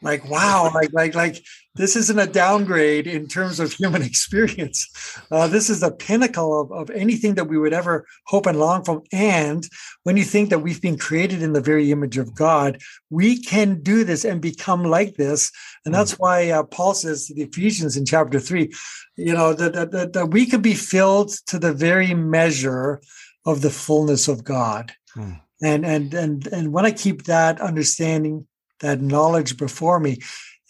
like 0.01 0.27
wow 0.29 0.71
like 0.73 0.91
like 0.93 1.15
like 1.15 1.43
this 1.75 1.95
isn't 1.95 2.19
a 2.19 2.27
downgrade 2.27 3.07
in 3.07 3.27
terms 3.27 3.59
of 3.59 3.71
human 3.71 4.01
experience 4.11 4.87
uh, 5.31 5.47
this 5.47 5.69
is 5.69 5.79
the 5.79 5.91
pinnacle 5.91 6.59
of, 6.59 6.71
of 6.71 6.89
anything 6.91 7.35
that 7.35 7.47
we 7.47 7.57
would 7.57 7.73
ever 7.73 8.05
hope 8.27 8.45
and 8.45 8.59
long 8.59 8.83
for 8.83 9.01
and 9.11 9.67
when 10.03 10.17
you 10.17 10.23
think 10.23 10.49
that 10.49 10.59
we've 10.59 10.81
been 10.81 10.97
created 10.97 11.41
in 11.41 11.53
the 11.53 11.61
very 11.61 11.91
image 11.91 12.17
of 12.17 12.35
god 12.35 12.79
we 13.09 13.41
can 13.41 13.81
do 13.81 14.03
this 14.03 14.25
and 14.25 14.41
become 14.41 14.83
like 14.83 15.15
this 15.15 15.51
and 15.85 15.93
that's 15.93 16.13
hmm. 16.13 16.23
why 16.23 16.49
uh, 16.49 16.63
paul 16.63 16.93
says 16.93 17.25
to 17.25 17.33
the 17.33 17.43
ephesians 17.43 17.95
in 17.95 18.05
chapter 18.05 18.39
3 18.39 18.71
you 19.17 19.33
know 19.33 19.53
that, 19.53 19.73
that, 19.73 19.91
that, 19.91 20.13
that 20.13 20.27
we 20.27 20.45
could 20.45 20.61
be 20.61 20.73
filled 20.73 21.29
to 21.47 21.59
the 21.59 21.73
very 21.73 22.13
measure 22.13 23.01
of 23.45 23.61
the 23.61 23.69
fullness 23.69 24.27
of 24.27 24.43
god 24.43 24.91
mm. 25.15 25.39
and 25.63 25.85
and 25.85 26.13
and 26.13 26.47
and 26.47 26.71
when 26.71 26.85
i 26.85 26.91
keep 26.91 27.23
that 27.23 27.59
understanding 27.59 28.47
that 28.81 29.01
knowledge 29.01 29.57
before 29.57 29.99
me, 29.99 30.19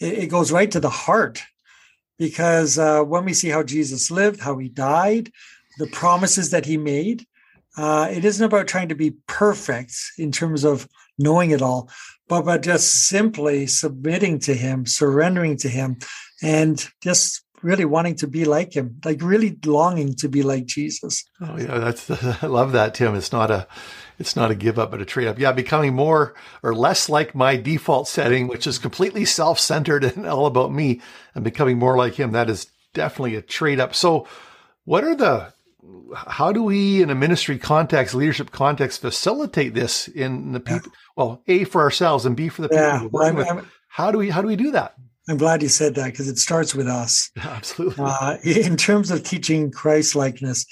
it, 0.01 0.23
it 0.23 0.27
goes 0.27 0.51
right 0.51 0.71
to 0.71 0.79
the 0.79 0.89
heart. 0.89 1.41
Because 2.19 2.77
uh, 2.77 3.01
when 3.03 3.25
we 3.25 3.33
see 3.33 3.49
how 3.49 3.63
Jesus 3.63 4.11
lived, 4.11 4.41
how 4.41 4.57
he 4.57 4.69
died, 4.69 5.31
the 5.79 5.87
promises 5.87 6.51
that 6.51 6.65
he 6.65 6.77
made, 6.77 7.25
uh, 7.77 8.09
it 8.11 8.25
isn't 8.25 8.45
about 8.45 8.67
trying 8.67 8.89
to 8.89 8.95
be 8.95 9.15
perfect 9.27 9.93
in 10.17 10.31
terms 10.31 10.63
of 10.63 10.87
knowing 11.17 11.51
it 11.51 11.61
all, 11.61 11.89
but 12.27 12.43
by 12.43 12.57
just 12.57 13.07
simply 13.07 13.65
submitting 13.65 14.39
to 14.39 14.53
him, 14.53 14.85
surrendering 14.85 15.57
to 15.57 15.69
him, 15.69 15.97
and 16.43 16.89
just 17.01 17.43
really 17.61 17.85
wanting 17.85 18.15
to 18.15 18.27
be 18.27 18.45
like 18.45 18.75
him, 18.75 18.99
like 19.03 19.21
really 19.21 19.57
longing 19.65 20.15
to 20.15 20.29
be 20.29 20.43
like 20.43 20.65
Jesus. 20.65 21.23
Oh 21.41 21.57
yeah, 21.57 21.77
that's 21.77 22.09
I 22.43 22.47
love 22.47 22.71
that, 22.73 22.93
Tim. 22.93 23.15
It's 23.15 23.31
not 23.31 23.51
a 23.51 23.67
it's 24.19 24.35
not 24.35 24.51
a 24.51 24.55
give 24.55 24.79
up, 24.79 24.91
but 24.91 25.01
a 25.01 25.05
trade 25.05 25.27
up. 25.27 25.39
Yeah, 25.39 25.51
becoming 25.51 25.93
more 25.93 26.35
or 26.63 26.75
less 26.75 27.09
like 27.09 27.35
my 27.35 27.55
default 27.55 28.07
setting, 28.07 28.47
which 28.47 28.67
is 28.67 28.77
completely 28.77 29.25
self 29.25 29.59
centered 29.59 30.03
and 30.03 30.25
all 30.25 30.45
about 30.45 30.71
me, 30.71 31.01
and 31.35 31.43
becoming 31.43 31.77
more 31.77 31.97
like 31.97 32.15
him. 32.15 32.31
That 32.31 32.49
is 32.49 32.67
definitely 32.93 33.35
a 33.35 33.41
trade 33.41 33.79
up. 33.79 33.95
So, 33.95 34.27
what 34.85 35.03
are 35.03 35.15
the 35.15 35.53
how 36.15 36.51
do 36.51 36.63
we 36.63 37.01
in 37.01 37.09
a 37.09 37.15
ministry 37.15 37.57
context, 37.57 38.13
leadership 38.13 38.51
context, 38.51 39.01
facilitate 39.01 39.73
this 39.73 40.07
in 40.07 40.51
the 40.51 40.59
people? 40.59 40.91
Well, 41.15 41.41
A 41.47 41.63
for 41.63 41.81
ourselves 41.81 42.25
and 42.25 42.35
B 42.35 42.49
for 42.49 42.61
the 42.61 42.69
people 42.69 42.83
yeah, 42.83 43.01
we're 43.03 43.09
working 43.09 43.29
I'm, 43.29 43.35
with. 43.35 43.47
I'm, 43.47 43.71
how 43.87 44.11
do 44.11 44.17
we 44.17 44.29
how 44.29 44.41
do 44.41 44.47
we 44.47 44.55
do 44.55 44.71
that? 44.71 44.95
I'm 45.29 45.37
glad 45.37 45.61
you 45.61 45.69
said 45.69 45.95
that 45.95 46.11
because 46.11 46.27
it 46.27 46.37
starts 46.37 46.73
with 46.73 46.87
us. 46.87 47.29
Absolutely. 47.37 48.03
Uh, 48.05 48.37
in 48.43 48.77
terms 48.77 49.11
of 49.11 49.23
teaching 49.23 49.71
Christ 49.71 50.15
likeness, 50.15 50.65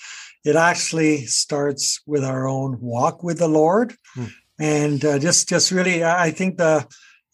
it 0.44 0.56
actually 0.56 1.26
starts 1.26 2.02
with 2.08 2.24
our 2.24 2.48
own 2.48 2.80
walk 2.80 3.24
with 3.24 3.40
the 3.40 3.48
Lord, 3.48 3.96
hmm. 4.14 4.26
and 4.60 5.04
uh, 5.04 5.20
just 5.20 5.50
just 5.50 5.72
really, 5.72 6.04
I 6.04 6.32
think 6.32 6.58
the 6.58 6.88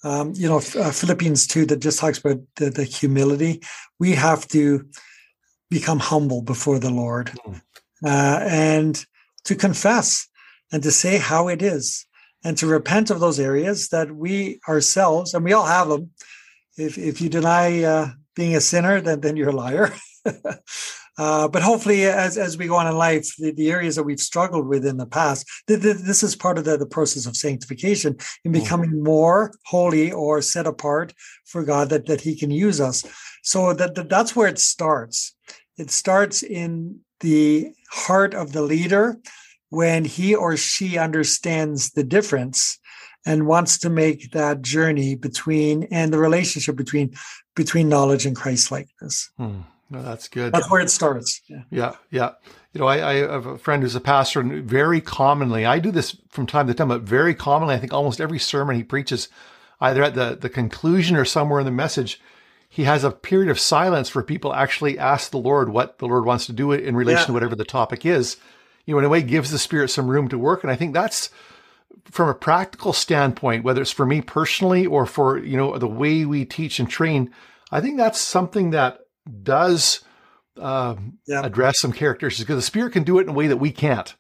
um, 0.03 0.34
you 0.36 0.50
know 0.50 0.57
uh, 0.57 0.91
Philippians 0.91 1.48
two 1.48 1.65
that 1.67 1.79
just 1.79 2.00
talks 2.00 2.17
about 2.17 2.39
the, 2.55 2.69
the, 2.72 2.84
humility. 2.84 3.62
We 4.00 4.13
have 4.13 4.48
to 4.50 4.88
become 5.69 6.00
humble 6.00 6.41
before 6.41 6.79
the 6.79 6.89
Lord, 6.89 7.29
hmm. 7.29 7.57
uh, 8.03 8.39
and 8.41 9.05
to 9.45 9.55
confess 9.55 10.27
and 10.72 10.81
to 10.81 10.91
say 10.91 11.17
how 11.17 11.48
it 11.48 11.62
is, 11.62 12.07
and 12.43 12.57
to 12.57 12.65
repent 12.65 13.12
of 13.12 13.19
those 13.19 13.39
areas 13.39 13.89
that 13.89 14.15
we 14.15 14.60
ourselves 14.67 15.34
and 15.34 15.45
we 15.45 15.53
all 15.53 15.65
have 15.65 15.89
them. 15.89 16.10
If 16.77 16.98
if 16.98 17.22
you 17.22 17.29
deny 17.29 17.84
uh, 17.84 18.10
being 18.36 18.55
a 18.55 18.62
sinner, 18.62 19.01
then 19.01 19.22
then 19.22 19.36
you're 19.36 19.50
a 19.50 19.55
liar. 19.55 19.94
Uh, 21.17 21.48
but 21.48 21.62
hopefully, 21.62 22.03
as, 22.05 22.38
as 22.38 22.58
we 22.58 22.67
go 22.67 22.75
on 22.75 22.88
in 22.88 22.98
life, 22.98 23.34
the, 23.38 23.51
the 23.51 23.72
areas 23.72 23.96
that 23.96 24.03
we've 24.03 24.20
struggled 24.20 24.67
with 24.67 24.86
in 24.86 24.98
the 24.98 25.05
past, 25.05 25.48
th- 25.67 25.82
th- 25.82 25.98
this 25.98 26.24
is 26.24 26.36
part 26.36 26.58
of 26.58 26.65
the, 26.65 26.75
the 26.75 26.86
process 26.86 27.25
of 27.25 27.38
sanctification 27.38 28.17
in 28.44 28.51
mm. 28.51 28.62
becoming 28.62 28.91
mm. 28.91 29.03
more 29.03 29.53
holy 29.65 30.12
or 30.12 30.41
set 30.41 30.67
apart 30.67 31.13
for 31.46 31.63
God 31.63 31.89
that, 31.89 32.08
that 32.08 32.20
He 32.22 32.36
can 32.36 32.51
use 32.51 32.82
us. 32.82 33.05
So 33.44 33.74
that, 33.74 33.96
that 33.96 34.10
that's 34.10 34.36
where 34.36 34.50
it 34.50 34.60
starts. 34.60 35.34
It 35.77 35.89
starts 35.89 36.44
in 36.44 37.00
the 37.22 37.72
heart 37.91 38.34
of 38.34 38.51
the 38.51 38.62
leader 38.62 39.17
when 39.70 40.05
he 40.05 40.36
or 40.36 40.55
she 40.58 40.98
understands 40.98 41.91
the 41.91 42.03
difference 42.03 42.79
and 43.25 43.48
wants 43.48 43.77
to 43.79 43.89
make 43.89 44.32
that 44.32 44.62
journey 44.62 45.15
between 45.15 45.84
and 45.91 46.13
the 46.13 46.20
relationship 46.20 46.75
between 46.75 47.15
between 47.55 47.89
knowledge 47.89 48.25
and 48.25 48.36
Christ 48.36 48.72
likeness. 48.72 49.29
Hmm. 49.38 49.62
No, 49.89 50.01
that's 50.01 50.27
good. 50.27 50.51
That's 50.51 50.70
where 50.70 50.82
it 50.82 50.89
starts. 50.89 51.41
Yeah. 51.48 51.63
Yeah. 51.70 51.96
Yeah. 52.10 52.32
You 52.74 52.82
know, 52.82 52.88
I, 52.88 53.12
I, 53.12 53.13
have 53.15 53.46
a 53.46 53.58
friend 53.58 53.84
who's 53.84 53.96
a 53.96 54.01
pastor, 54.01 54.41
and 54.41 54.63
very 54.63 55.00
commonly, 55.00 55.65
I 55.65 55.79
do 55.79 55.91
this 55.91 56.17
from 56.29 56.46
time 56.48 56.67
to 56.67 56.74
time, 56.74 56.89
but 56.89 57.03
very 57.03 57.34
commonly, 57.34 57.75
I 57.75 57.77
think 57.77 57.94
almost 57.94 58.20
every 58.20 58.39
sermon 58.39 58.75
he 58.75 58.84
preaches, 58.84 59.29
either 59.79 60.03
at 60.03 60.15
the, 60.15 60.36
the 60.36 60.50
conclusion 60.50 61.15
or 61.15 61.24
somewhere 61.24 61.60
in 61.60 61.65
the 61.65 61.72
message, 61.72 62.20
he 62.67 62.84
has 62.84 63.03
a 63.05 63.12
period 63.12 63.50
of 63.50 63.60
silence 63.60 64.10
for 64.10 64.22
people 64.24 64.53
actually 64.53 65.00
ask 65.00 65.32
the 65.32 65.38
Lord 65.38 65.70
what 65.70 66.00
the 66.00 66.08
Lord 66.08 66.25
wants 66.25 66.48
to 66.48 66.53
do 66.53 66.74
in 66.74 66.96
relation 66.96 67.22
yeah. 67.22 67.25
to 67.27 67.34
whatever 67.34 67.55
the 67.55 67.63
topic 67.63 68.05
is. 68.05 68.38
You 68.86 68.96
know, 68.96 69.00
in 69.00 69.05
a 69.05 69.10
way, 69.10 69.22
gives 69.22 69.51
the 69.51 69.58
Spirit 69.58 69.89
some 69.89 70.10
room 70.10 70.27
to 70.27 70.38
work. 70.38 70.63
And 70.63 70.72
I 70.72 70.75
think 70.75 70.94
that's 70.94 71.29
from 72.12 72.29
a 72.29 72.33
practical 72.33 72.93
standpoint, 72.93 73.63
whether 73.63 73.81
it's 73.81 73.91
for 73.91 74.05
me 74.05 74.21
personally 74.21 74.85
or 74.85 75.05
for, 75.05 75.38
you 75.38 75.57
know, 75.57 75.77
the 75.77 75.88
way 75.88 76.25
we 76.25 76.45
teach 76.45 76.79
and 76.79 76.89
train, 76.89 77.31
I 77.71 77.81
think 77.81 77.97
that's 77.97 78.19
something 78.19 78.71
that 78.71 79.00
does 79.43 80.01
um, 80.57 81.17
yeah. 81.27 81.43
address 81.43 81.79
some 81.79 81.91
characteristics 81.91 82.45
because 82.45 82.57
the 82.57 82.62
spirit 82.62 82.93
can 82.93 83.03
do 83.03 83.19
it 83.19 83.24
in 83.24 83.29
a 83.29 83.33
way 83.33 83.47
that 83.47 83.57
we 83.57 83.71
can't. 83.71 84.15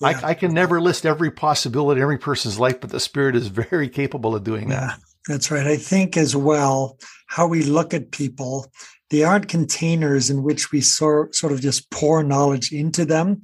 yeah. 0.00 0.08
I, 0.08 0.30
I, 0.30 0.34
can 0.34 0.54
never 0.54 0.80
list 0.80 1.04
every 1.04 1.30
possibility 1.30 1.98
in 1.98 2.02
every 2.02 2.18
person's 2.18 2.58
life, 2.58 2.80
but 2.80 2.90
the 2.90 3.00
Spirit 3.00 3.36
is 3.36 3.48
very 3.48 3.88
capable 3.88 4.34
of 4.34 4.44
doing 4.44 4.68
that. 4.68 4.82
Yeah, 4.82 4.96
that's 5.28 5.50
right. 5.50 5.66
I 5.66 5.76
think 5.76 6.16
as 6.16 6.34
well 6.34 6.98
how 7.26 7.46
we 7.46 7.62
look 7.62 7.92
at 7.94 8.12
people. 8.12 8.66
They 9.10 9.22
aren't 9.22 9.48
containers 9.48 10.30
in 10.30 10.42
which 10.42 10.72
we 10.72 10.80
sort 10.80 11.34
sort 11.34 11.52
of 11.52 11.60
just 11.60 11.90
pour 11.90 12.22
knowledge 12.22 12.72
into 12.72 13.04
them. 13.04 13.42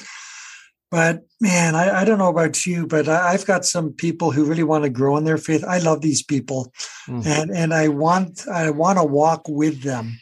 But 0.90 1.22
man, 1.40 1.76
I, 1.76 2.00
I 2.00 2.04
don't 2.04 2.18
know 2.18 2.28
about 2.28 2.66
you, 2.66 2.86
but 2.86 3.08
I, 3.08 3.30
have 3.32 3.46
got 3.46 3.64
some 3.64 3.92
people 3.92 4.32
who 4.32 4.44
really 4.44 4.64
want 4.64 4.82
to 4.84 4.90
grow 4.90 5.16
in 5.16 5.24
their 5.24 5.38
faith. 5.38 5.64
I 5.64 5.78
love 5.78 6.00
these 6.00 6.22
people, 6.22 6.72
mm-hmm. 7.06 7.26
and 7.26 7.50
and 7.52 7.72
I 7.72 7.88
want 7.88 8.48
I 8.48 8.70
want 8.70 8.98
to 8.98 9.04
walk 9.04 9.48
with 9.48 9.82
them. 9.82 10.18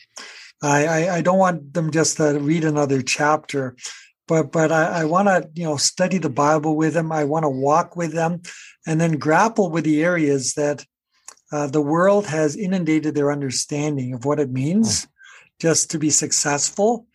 I, 0.62 0.86
I, 0.86 1.16
I 1.16 1.20
don't 1.22 1.38
want 1.38 1.72
them 1.72 1.90
just 1.90 2.18
to 2.18 2.38
read 2.38 2.64
another 2.64 3.00
chapter, 3.00 3.76
but 4.26 4.52
but 4.52 4.70
I, 4.70 5.00
I 5.00 5.04
want 5.06 5.28
to 5.28 5.48
you 5.54 5.64
know 5.64 5.78
study 5.78 6.18
the 6.18 6.28
Bible 6.28 6.76
with 6.76 6.92
them. 6.92 7.12
I 7.12 7.24
want 7.24 7.44
to 7.44 7.48
walk 7.48 7.96
with 7.96 8.12
them, 8.12 8.42
and 8.86 9.00
then 9.00 9.12
grapple 9.12 9.70
with 9.70 9.84
the 9.84 10.04
areas 10.04 10.52
that 10.54 10.84
uh, 11.50 11.66
the 11.68 11.80
world 11.80 12.26
has 12.26 12.56
inundated 12.56 13.14
their 13.14 13.32
understanding 13.32 14.12
of 14.12 14.26
what 14.26 14.38
it 14.38 14.50
means 14.50 15.06
mm. 15.06 15.08
just 15.60 15.90
to 15.92 15.98
be 15.98 16.10
successful, 16.10 17.06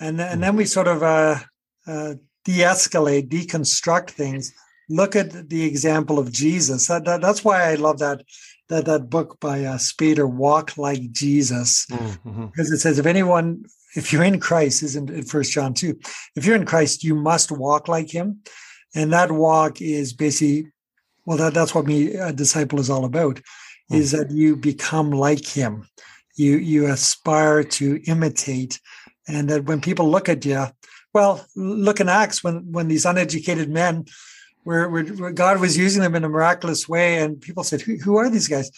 and 0.00 0.18
and 0.22 0.42
then 0.42 0.56
we 0.56 0.64
sort 0.64 0.88
of 0.88 1.02
uh, 1.02 1.40
uh, 1.86 2.14
de-escalate, 2.44 3.28
deconstruct 3.28 4.10
things. 4.10 4.52
Look 4.88 5.16
at 5.16 5.48
the 5.48 5.64
example 5.64 6.18
of 6.18 6.30
Jesus. 6.30 6.86
That, 6.88 7.04
that, 7.06 7.20
that's 7.20 7.44
why 7.44 7.70
I 7.70 7.74
love 7.76 7.98
that 8.00 8.22
that 8.68 8.86
that 8.86 9.10
book 9.10 9.38
by 9.40 9.64
uh, 9.64 9.76
Spader, 9.76 10.30
Walk 10.30 10.78
Like 10.78 11.12
Jesus, 11.12 11.86
mm-hmm. 11.86 12.46
because 12.46 12.70
it 12.70 12.78
says 12.78 12.98
if 12.98 13.06
anyone, 13.06 13.64
if 13.94 14.12
you're 14.12 14.24
in 14.24 14.40
Christ, 14.40 14.82
isn't 14.82 15.10
it 15.10 15.28
First 15.28 15.52
John 15.52 15.74
two? 15.74 15.98
If 16.34 16.46
you're 16.46 16.56
in 16.56 16.64
Christ, 16.64 17.04
you 17.04 17.14
must 17.14 17.52
walk 17.52 17.88
like 17.88 18.10
Him, 18.10 18.40
and 18.94 19.12
that 19.12 19.32
walk 19.32 19.82
is 19.82 20.12
basically, 20.12 20.72
well, 21.26 21.36
that, 21.36 21.52
that's 21.52 21.74
what 21.74 21.86
me 21.86 22.14
a 22.14 22.32
disciple 22.32 22.80
is 22.80 22.88
all 22.88 23.04
about, 23.04 23.36
mm-hmm. 23.36 23.96
is 23.96 24.12
that 24.12 24.30
you 24.30 24.56
become 24.56 25.10
like 25.10 25.46
Him, 25.46 25.86
you 26.36 26.56
you 26.56 26.86
aspire 26.86 27.64
to 27.64 28.00
imitate, 28.06 28.80
and 29.28 29.50
that 29.50 29.64
when 29.64 29.80
people 29.80 30.10
look 30.10 30.30
at 30.30 30.44
you, 30.46 30.66
well, 31.14 31.46
look 31.54 32.00
in 32.00 32.08
Acts 32.08 32.44
when 32.44 32.72
when 32.72 32.88
these 32.88 33.06
uneducated 33.06 33.70
men 33.70 34.04
where, 34.64 34.88
where, 34.88 35.04
where, 35.04 35.32
God 35.32 35.60
was 35.60 35.78
using 35.78 36.02
them 36.02 36.14
in 36.14 36.24
a 36.24 36.28
miraculous 36.28 36.88
way. 36.88 37.18
And 37.18 37.40
people 37.40 37.62
said, 37.62 37.82
who, 37.82 37.96
who, 37.96 38.16
are 38.16 38.30
these 38.30 38.48
guys? 38.48 38.70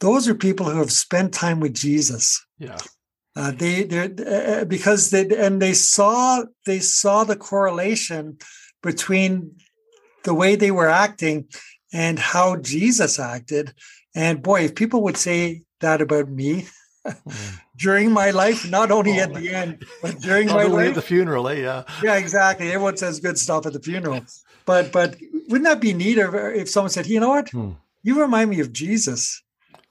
Those 0.00 0.28
are 0.28 0.34
people 0.34 0.68
who 0.68 0.78
have 0.78 0.90
spent 0.90 1.32
time 1.32 1.60
with 1.60 1.74
Jesus. 1.74 2.44
Yeah. 2.58 2.78
Uh, 3.36 3.52
they 3.52 3.84
they 3.84 4.10
uh, 4.26 4.64
because 4.64 5.10
they 5.10 5.28
and 5.36 5.62
they 5.62 5.72
saw 5.72 6.42
they 6.66 6.80
saw 6.80 7.22
the 7.22 7.36
correlation 7.36 8.38
between 8.82 9.52
the 10.24 10.34
way 10.34 10.56
they 10.56 10.72
were 10.72 10.88
acting 10.88 11.46
and 11.92 12.18
how 12.18 12.56
Jesus 12.56 13.20
acted. 13.20 13.72
And 14.16 14.42
boy, 14.42 14.62
if 14.62 14.74
people 14.74 15.02
would 15.04 15.16
say 15.16 15.62
that 15.80 16.02
about 16.02 16.28
me, 16.28 16.66
mm. 17.06 17.60
During 17.80 18.12
my 18.12 18.30
life, 18.30 18.68
not 18.70 18.90
only 18.90 19.18
oh, 19.18 19.22
at 19.24 19.34
the 19.34 19.48
end, 19.48 19.86
but 20.02 20.20
during 20.20 20.48
my 20.48 20.64
life. 20.64 20.90
At 20.90 20.94
the 20.96 21.02
funeral, 21.02 21.48
eh? 21.48 21.54
Yeah. 21.54 21.84
Yeah, 22.02 22.16
exactly. 22.16 22.68
Everyone 22.68 22.96
says 22.96 23.20
good 23.20 23.38
stuff 23.38 23.66
at 23.66 23.72
the 23.72 23.80
funeral. 23.80 24.20
But 24.66 24.92
but 24.92 25.16
wouldn't 25.48 25.64
that 25.64 25.80
be 25.80 25.94
neat 25.94 26.18
if 26.18 26.68
someone 26.68 26.90
said, 26.90 27.06
you 27.06 27.20
know 27.20 27.30
what, 27.30 27.48
hmm. 27.48 27.72
you 28.02 28.20
remind 28.20 28.50
me 28.50 28.60
of 28.60 28.72
Jesus? 28.72 29.42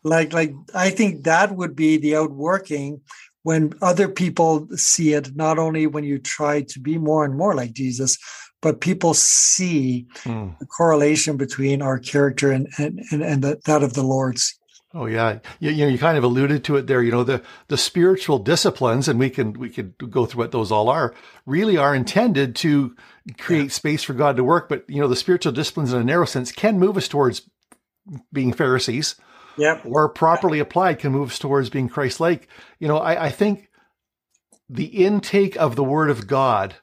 Like 0.04 0.32
like 0.32 0.54
I 0.74 0.92
think 0.92 1.24
that 1.24 1.56
would 1.56 1.76
be 1.76 1.98
the 1.98 2.16
outworking 2.16 3.02
when 3.44 3.74
other 3.82 4.08
people 4.08 4.68
see 4.76 5.14
it. 5.14 5.36
Not 5.36 5.58
only 5.58 5.88
when 5.88 6.04
you 6.04 6.20
try 6.20 6.62
to 6.62 6.80
be 6.80 6.98
more 6.98 7.26
and 7.26 7.36
more 7.36 7.56
like 7.56 7.74
Jesus, 7.74 8.18
but 8.62 8.82
people 8.82 9.14
see 9.16 10.06
hmm. 10.24 10.50
the 10.60 10.68
correlation 10.68 11.38
between 11.38 11.82
our 11.82 11.98
character 11.98 12.52
and 12.52 12.68
and 12.78 13.02
and, 13.12 13.24
and 13.24 13.44
the, 13.44 13.60
that 13.66 13.84
of 13.84 13.94
the 13.94 14.04
Lord's. 14.04 14.59
Oh 14.94 15.06
yeah, 15.06 15.40
you, 15.60 15.70
you, 15.70 15.86
know 15.86 15.92
you 15.92 16.00
kind 16.00 16.18
of 16.18 16.24
alluded 16.24 16.64
to 16.64 16.76
it 16.76 16.88
there. 16.88 17.04
You 17.04 17.12
know 17.12 17.24
the 17.24 17.44
the 17.68 17.78
spiritual 17.78 18.40
disciplines, 18.40 19.08
and 19.08 19.20
we 19.20 19.30
can 19.30 19.54
we 19.54 19.70
could 19.70 19.96
go 20.10 20.26
through 20.26 20.40
what 20.40 20.52
those 20.52 20.72
all 20.72 20.90
are. 20.90 21.14
Really 21.46 21.78
are 21.78 21.94
intended 21.94 22.56
to 22.58 22.96
create 23.38 23.64
yeah. 23.64 23.70
space 23.70 24.04
for 24.04 24.14
God 24.14 24.36
to 24.38 24.44
work. 24.44 24.68
But 24.68 24.86
you 24.90 25.00
know 25.00 25.08
the 25.08 25.16
spiritual 25.16 25.52
disciplines, 25.52 25.94
in 25.94 26.02
a 26.02 26.04
narrow 26.04 26.26
sense, 26.26 26.52
can 26.52 26.80
move 26.80 26.98
us 26.98 27.08
towards 27.08 27.48
being 28.34 28.52
Pharisees. 28.52 29.16
Yep. 29.58 29.86
Or 29.86 30.10
properly 30.10 30.60
applied, 30.60 31.00
can 31.00 31.12
move 31.12 31.32
us 31.32 31.40
towards 31.40 31.70
being 31.70 31.90
Christ-like. 31.90 32.48
You 32.80 32.88
know, 32.88 32.98
I, 32.98 33.26
I 33.26 33.30
think 33.30 33.70
the 34.70 34.86
intake 34.86 35.58
of 35.58 35.76
the 35.76 35.84
Word 35.84 36.10
of 36.10 36.28
God 36.28 36.76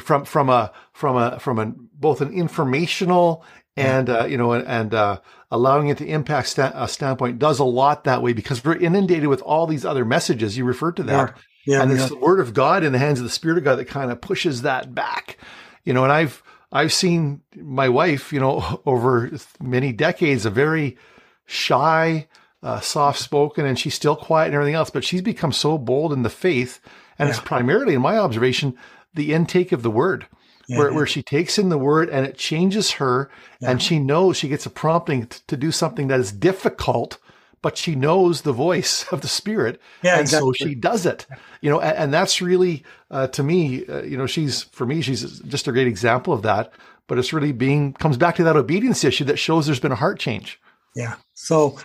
from 0.00 0.24
from 0.24 0.48
a 0.48 0.72
from 0.92 1.16
a 1.16 1.38
from 1.40 1.58
a 1.58 1.66
both 1.66 2.20
an 2.20 2.32
informational 2.32 3.44
and 3.76 4.08
uh, 4.08 4.24
you 4.24 4.36
know 4.36 4.52
and 4.52 4.94
uh, 4.94 5.20
allowing 5.50 5.88
it 5.88 5.98
to 5.98 6.06
impact 6.06 6.48
sta- 6.48 6.72
a 6.74 6.88
standpoint 6.88 7.38
does 7.38 7.58
a 7.58 7.64
lot 7.64 8.04
that 8.04 8.22
way 8.22 8.32
because 8.32 8.64
we're 8.64 8.76
inundated 8.76 9.28
with 9.28 9.42
all 9.42 9.66
these 9.66 9.84
other 9.84 10.04
messages. 10.04 10.56
You 10.56 10.64
referred 10.64 10.96
to 10.96 11.02
that, 11.04 11.34
yeah. 11.36 11.42
Yeah, 11.66 11.82
and 11.82 11.92
it's 11.92 12.10
the 12.10 12.18
Word 12.18 12.40
of 12.40 12.52
God 12.52 12.84
in 12.84 12.92
the 12.92 12.98
hands 12.98 13.20
of 13.20 13.24
the 13.24 13.30
Spirit 13.30 13.58
of 13.58 13.64
God 13.64 13.76
that 13.76 13.86
kind 13.86 14.10
of 14.12 14.20
pushes 14.20 14.62
that 14.62 14.94
back. 14.94 15.38
You 15.84 15.94
know, 15.94 16.04
and 16.04 16.12
I've 16.12 16.42
I've 16.70 16.92
seen 16.92 17.40
my 17.56 17.88
wife, 17.88 18.32
you 18.32 18.40
know, 18.40 18.82
over 18.86 19.30
many 19.60 19.92
decades, 19.92 20.44
a 20.44 20.50
very 20.50 20.98
shy, 21.46 22.26
uh, 22.62 22.80
soft 22.80 23.18
spoken, 23.18 23.64
and 23.64 23.78
she's 23.78 23.94
still 23.94 24.16
quiet 24.16 24.46
and 24.46 24.54
everything 24.54 24.74
else, 24.74 24.90
but 24.90 25.04
she's 25.04 25.22
become 25.22 25.52
so 25.52 25.78
bold 25.78 26.12
in 26.12 26.22
the 26.22 26.30
faith, 26.30 26.80
and 27.18 27.28
it's 27.28 27.40
primarily, 27.40 27.94
in 27.94 28.02
my 28.02 28.18
observation, 28.18 28.76
the 29.14 29.32
intake 29.32 29.72
of 29.72 29.82
the 29.82 29.90
Word 29.90 30.26
yeah, 30.68 30.78
where, 30.78 30.90
yeah. 30.90 30.96
where 30.96 31.06
she 31.06 31.22
takes 31.22 31.58
in 31.58 31.68
the 31.68 31.78
word 31.78 32.08
and 32.08 32.26
it 32.26 32.36
changes 32.36 32.92
her 32.92 33.30
yeah. 33.60 33.70
and 33.70 33.82
she 33.82 33.98
knows 33.98 34.36
she 34.36 34.48
gets 34.48 34.66
a 34.66 34.70
prompting 34.70 35.26
t- 35.26 35.40
to 35.46 35.56
do 35.56 35.70
something 35.70 36.08
that 36.08 36.20
is 36.20 36.32
difficult 36.32 37.18
but 37.62 37.78
she 37.78 37.94
knows 37.94 38.42
the 38.42 38.52
voice 38.52 39.06
of 39.12 39.20
the 39.22 39.28
spirit 39.28 39.80
yeah, 40.02 40.12
and 40.12 40.22
exactly. 40.22 40.52
so 40.58 40.66
she 40.66 40.74
does 40.74 41.06
it 41.06 41.26
you 41.60 41.70
know 41.70 41.80
and, 41.80 41.96
and 41.96 42.14
that's 42.14 42.40
really 42.40 42.84
uh, 43.10 43.26
to 43.28 43.42
me 43.42 43.86
uh, 43.86 44.02
you 44.02 44.16
know 44.16 44.26
she's 44.26 44.64
for 44.64 44.86
me 44.86 45.00
she's 45.00 45.40
just 45.40 45.68
a 45.68 45.72
great 45.72 45.86
example 45.86 46.32
of 46.32 46.42
that 46.42 46.72
but 47.06 47.18
it's 47.18 47.32
really 47.32 47.52
being 47.52 47.92
comes 47.94 48.16
back 48.16 48.36
to 48.36 48.44
that 48.44 48.56
obedience 48.56 49.04
issue 49.04 49.24
that 49.24 49.38
shows 49.38 49.66
there's 49.66 49.80
been 49.80 49.92
a 49.92 49.96
heart 49.96 50.18
change 50.18 50.60
yeah 50.94 51.16
so 51.34 51.78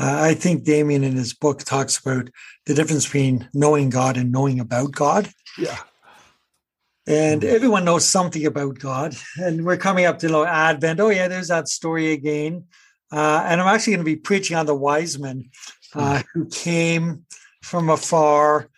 uh, 0.00 0.20
i 0.20 0.34
think 0.34 0.64
damien 0.64 1.04
in 1.04 1.16
his 1.16 1.32
book 1.34 1.62
talks 1.62 1.98
about 1.98 2.28
the 2.66 2.74
difference 2.74 3.04
between 3.04 3.48
knowing 3.54 3.90
god 3.90 4.16
and 4.16 4.32
knowing 4.32 4.60
about 4.60 4.92
god 4.92 5.30
yeah 5.58 5.78
and 7.06 7.42
mm-hmm. 7.42 7.54
everyone 7.54 7.84
knows 7.84 8.04
something 8.04 8.44
about 8.46 8.78
God. 8.78 9.14
And 9.36 9.64
we're 9.64 9.76
coming 9.76 10.06
up 10.06 10.18
to 10.20 10.26
you 10.26 10.32
know, 10.32 10.44
Advent. 10.44 11.00
Oh, 11.00 11.10
yeah, 11.10 11.28
there's 11.28 11.48
that 11.48 11.68
story 11.68 12.12
again. 12.12 12.64
Uh, 13.12 13.44
and 13.46 13.60
I'm 13.60 13.72
actually 13.72 13.94
going 13.94 14.04
to 14.04 14.12
be 14.12 14.16
preaching 14.16 14.56
on 14.56 14.66
the 14.66 14.74
wise 14.74 15.18
men 15.18 15.50
uh, 15.94 16.18
mm-hmm. 16.18 16.22
who 16.32 16.46
came 16.48 17.24
from 17.62 17.88
afar. 17.88 18.68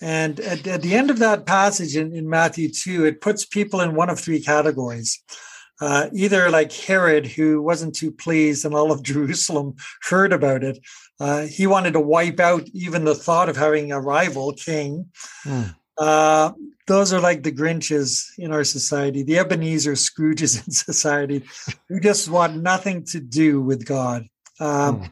And 0.00 0.38
at, 0.40 0.66
at, 0.66 0.82
the 0.82 0.94
end 0.94 1.10
of 1.10 1.18
that 1.18 1.46
passage 1.46 1.96
in, 1.96 2.14
in, 2.14 2.28
Matthew 2.28 2.68
2, 2.70 3.06
it 3.06 3.20
puts 3.20 3.44
people 3.44 3.80
in 3.80 3.94
one 3.94 4.10
of 4.10 4.20
three 4.20 4.40
categories. 4.40 5.22
Uh, 5.80 6.08
either 6.12 6.50
like 6.50 6.72
Herod, 6.72 7.26
who 7.26 7.62
wasn't 7.62 7.94
too 7.94 8.10
pleased, 8.10 8.64
and 8.64 8.74
all 8.74 8.92
of 8.92 9.02
Jerusalem 9.12 9.76
heard 10.02 10.32
about 10.32 10.62
it. 10.62 10.78
Uh, 11.18 11.46
he 11.46 11.66
wanted 11.66 11.94
to 11.94 12.00
wipe 12.00 12.38
out 12.38 12.68
even 12.72 13.04
the 13.04 13.14
thought 13.14 13.48
of 13.48 13.56
having 13.56 13.90
a 13.90 14.00
rival 14.00 14.52
king. 14.52 15.06
Mm. 15.44 15.74
Uh, 15.98 16.52
those 16.86 17.12
are 17.12 17.20
like 17.20 17.42
the 17.42 17.52
Grinches 17.52 18.26
in 18.38 18.52
our 18.52 18.64
society, 18.64 19.22
the 19.22 19.38
Ebenezer 19.38 19.92
Scrooges 19.92 20.56
in 20.66 20.72
society, 20.72 21.44
who 21.88 22.00
just 22.00 22.28
want 22.28 22.62
nothing 22.62 23.04
to 23.06 23.20
do 23.20 23.60
with 23.60 23.84
God. 23.84 24.26
Um, 24.60 25.02
mm. 25.02 25.10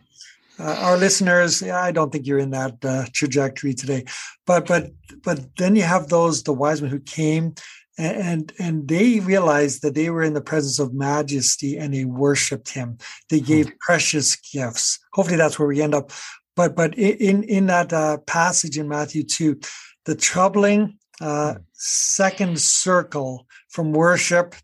uh, 0.59 0.77
our 0.81 0.97
listeners, 0.97 1.63
I 1.63 1.93
don't 1.93 2.11
think 2.11 2.27
you're 2.27 2.39
in 2.39 2.51
that 2.51 2.85
uh, 2.85 3.07
trajectory 3.13 3.75
today, 3.75 4.05
but 4.47 4.67
but 4.67 4.91
but 5.23 5.57
then 5.57 5.77
you 5.77 5.83
have 5.83 6.09
those 6.09 6.43
the 6.43 6.53
wise 6.53 6.81
men 6.81 6.91
who 6.91 7.01
came 7.01 7.55
and 7.99 8.53
and 8.59 8.89
they 8.89 9.21
realized 9.21 9.83
that 9.83 9.95
they 9.95 10.11
were 10.11 10.23
in 10.23 10.35
the 10.35 10.41
presence 10.41 10.79
of 10.79 10.93
majesty 10.93 11.77
and 11.77 11.95
they 11.95 12.05
worshipped 12.05 12.69
him 12.69 12.99
they 13.31 13.39
hmm. 13.39 13.47
gave 13.47 13.79
precious 13.81 14.37
gifts 14.37 14.99
hopefully 15.15 15.37
that's 15.37 15.59
where 15.59 15.69
we 15.69 15.81
end 15.81 15.95
up 15.95 16.11
but 16.55 16.77
but 16.77 16.95
in 16.99 17.43
in 17.45 17.67
that 17.67 17.93
uh, 17.93 18.19
passage 18.27 18.77
in 18.79 18.89
matthew 18.89 19.23
2 19.23 19.59
the 20.07 20.15
troubling 20.15 20.99
uh, 21.21 21.55
hmm. 21.55 21.59
second 21.73 22.59
circle 22.59 23.47
from 23.69 23.93
worship 23.93 24.55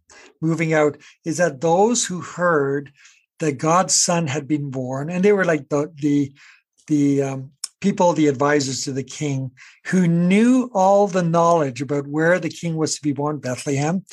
moving 0.40 0.72
out 0.72 0.96
is 1.24 1.37
that 1.37 1.61
those 1.61 2.07
who 2.07 2.20
heard 2.20 2.90
that 3.40 3.59
God's 3.59 3.94
son 3.94 4.26
had 4.26 4.48
been 4.48 4.70
born, 4.70 5.11
and 5.11 5.24
they 5.24 5.33
were 5.33 5.44
like 5.44 5.68
the 5.68 5.92
the 5.96 6.33
the 6.87 7.22
um, 7.22 7.50
people, 7.81 8.12
the 8.12 8.28
advisors 8.28 8.85
to 8.85 8.92
the 8.92 9.02
king, 9.02 9.50
who 9.87 10.07
knew 10.07 10.70
all 10.72 11.07
the 11.09 11.22
knowledge 11.22 11.83
about 11.83 12.07
where 12.07 12.38
the 12.38 12.48
king 12.48 12.76
was 12.76 12.94
to 12.94 13.02
be 13.02 13.12
born, 13.12 13.38
Bethlehem. 13.38 14.05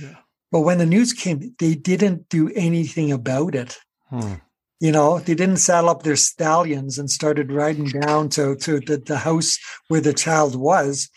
Yeah. 0.00 0.16
But 0.52 0.60
when 0.60 0.78
the 0.78 0.86
news 0.86 1.12
came, 1.12 1.54
they 1.58 1.74
didn't 1.74 2.28
do 2.28 2.50
anything 2.54 3.12
about 3.12 3.54
it. 3.54 3.78
Hmm. 4.08 4.34
You 4.80 4.92
know, 4.92 5.18
they 5.18 5.34
didn't 5.34 5.56
saddle 5.56 5.90
up 5.90 6.02
their 6.02 6.16
stallions 6.16 6.98
and 6.98 7.10
started 7.10 7.50
riding 7.50 7.86
down 7.86 8.28
to, 8.30 8.56
to 8.56 8.80
the, 8.80 8.98
the 8.98 9.16
house 9.16 9.58
where 9.88 10.02
the 10.02 10.12
child 10.12 10.54
was. 10.54 11.08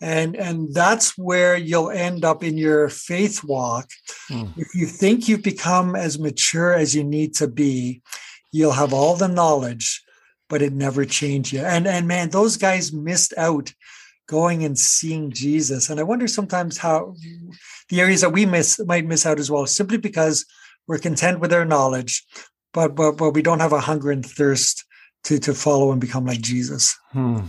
And 0.00 0.36
and 0.36 0.74
that's 0.74 1.16
where 1.16 1.56
you'll 1.56 1.90
end 1.90 2.24
up 2.24 2.44
in 2.44 2.58
your 2.58 2.90
faith 2.90 3.42
walk. 3.42 3.88
Mm. 4.30 4.52
if 4.56 4.74
you 4.74 4.86
think 4.86 5.28
you've 5.28 5.42
become 5.42 5.96
as 5.96 6.18
mature 6.18 6.74
as 6.74 6.94
you 6.94 7.04
need 7.04 7.34
to 7.36 7.48
be 7.48 8.02
you'll 8.52 8.72
have 8.72 8.92
all 8.92 9.16
the 9.16 9.28
knowledge 9.28 10.02
but 10.48 10.62
it 10.62 10.72
never 10.72 11.04
changed 11.04 11.52
you. 11.52 11.60
And 11.60 11.86
and 11.86 12.06
man 12.06 12.30
those 12.30 12.56
guys 12.56 12.92
missed 12.92 13.32
out 13.38 13.72
going 14.28 14.64
and 14.64 14.78
seeing 14.78 15.30
jesus. 15.30 15.88
And 15.88 15.98
i 15.98 16.02
wonder 16.02 16.28
sometimes 16.28 16.76
how 16.76 17.14
the 17.88 18.00
areas 18.00 18.20
that 18.20 18.32
we 18.32 18.44
miss 18.44 18.78
might 18.84 19.06
miss 19.06 19.24
out 19.24 19.38
as 19.38 19.50
well 19.50 19.66
simply 19.66 19.96
because 19.96 20.44
we're 20.86 20.98
content 20.98 21.40
with 21.40 21.54
our 21.54 21.64
knowledge 21.64 22.22
but 22.76 22.94
but 22.94 23.12
but 23.16 23.30
we 23.30 23.42
don't 23.42 23.60
have 23.60 23.72
a 23.72 23.80
hunger 23.80 24.12
and 24.12 24.24
thirst 24.24 24.84
to 25.24 25.40
to 25.40 25.52
follow 25.52 25.90
and 25.90 26.00
become 26.00 26.24
like 26.24 26.40
jesus 26.40 26.96
hmm. 27.10 27.40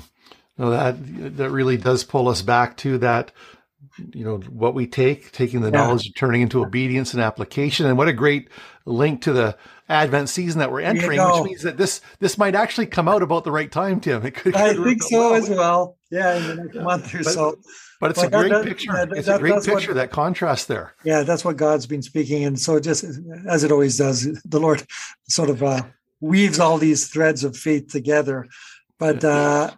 No, 0.58 0.72
that 0.72 1.38
that 1.38 1.52
really 1.52 1.78
does 1.78 2.04
pull 2.04 2.28
us 2.28 2.42
back 2.42 2.78
to 2.78 2.98
that. 2.98 3.32
You 4.14 4.24
know 4.24 4.38
what 4.38 4.74
we 4.74 4.88
take, 4.88 5.32
taking 5.32 5.62
the 5.62 5.68
yeah. 5.68 5.78
knowledge, 5.78 6.14
turning 6.16 6.42
into 6.42 6.64
obedience 6.64 7.14
and 7.14 7.22
application, 7.22 7.86
and 7.86 7.98
what 7.98 8.08
a 8.08 8.14
great 8.14 8.50
link 8.86 9.22
to 9.24 9.34
the 9.34 9.58
Advent 9.90 10.30
season 10.30 10.60
that 10.60 10.72
we're 10.72 10.82
entering, 10.82 11.20
which 11.20 11.44
means 11.44 11.62
that 11.64 11.78
this 11.78 12.02
this 12.20 12.38
might 12.38 12.56
actually 12.56 12.86
come 12.86 13.08
out 13.08 13.24
about 13.24 13.44
the 13.44 13.52
right 13.52 13.72
time, 13.72 14.00
Tim. 14.00 14.26
It 14.26 14.36
could, 14.36 14.56
I 14.56 14.74
think 14.74 15.02
so 15.04 15.32
well. 15.32 15.34
as 15.36 15.50
well. 15.50 15.98
Yeah, 16.12 16.38
in 16.38 16.48
the 16.48 16.56
next 16.56 16.76
yeah. 16.76 16.82
month 16.84 17.16
or 17.16 17.20
but, 17.20 17.34
so. 17.34 17.60
But 18.00 18.12
it's 18.12 18.22
a 18.22 18.30
great 18.30 18.52
that, 18.52 18.64
picture. 18.64 18.92
That, 18.92 19.12
it's 19.14 19.28
that, 19.28 19.38
a 19.38 19.40
great 19.40 19.64
picture. 19.64 19.90
What, 19.90 19.96
that 19.96 20.12
contrast 20.12 20.68
there. 20.68 20.94
Yeah, 21.04 21.24
that's 21.24 21.44
what 21.44 21.58
God's 21.58 21.88
been 21.88 22.04
speaking, 22.04 22.44
and 22.44 22.60
so 22.60 22.80
just 22.80 23.04
as 23.48 23.64
it 23.64 23.72
always 23.72 23.98
does, 23.98 24.28
the 24.46 24.60
Lord 24.60 24.84
sort 25.28 25.50
of 25.50 25.64
uh, 25.64 25.82
weaves 26.20 26.60
all 26.60 26.78
these 26.78 27.08
threads 27.08 27.44
of 27.44 27.58
faith 27.58 27.88
together. 27.88 28.48
But 29.00 29.24
uh, 29.24 29.72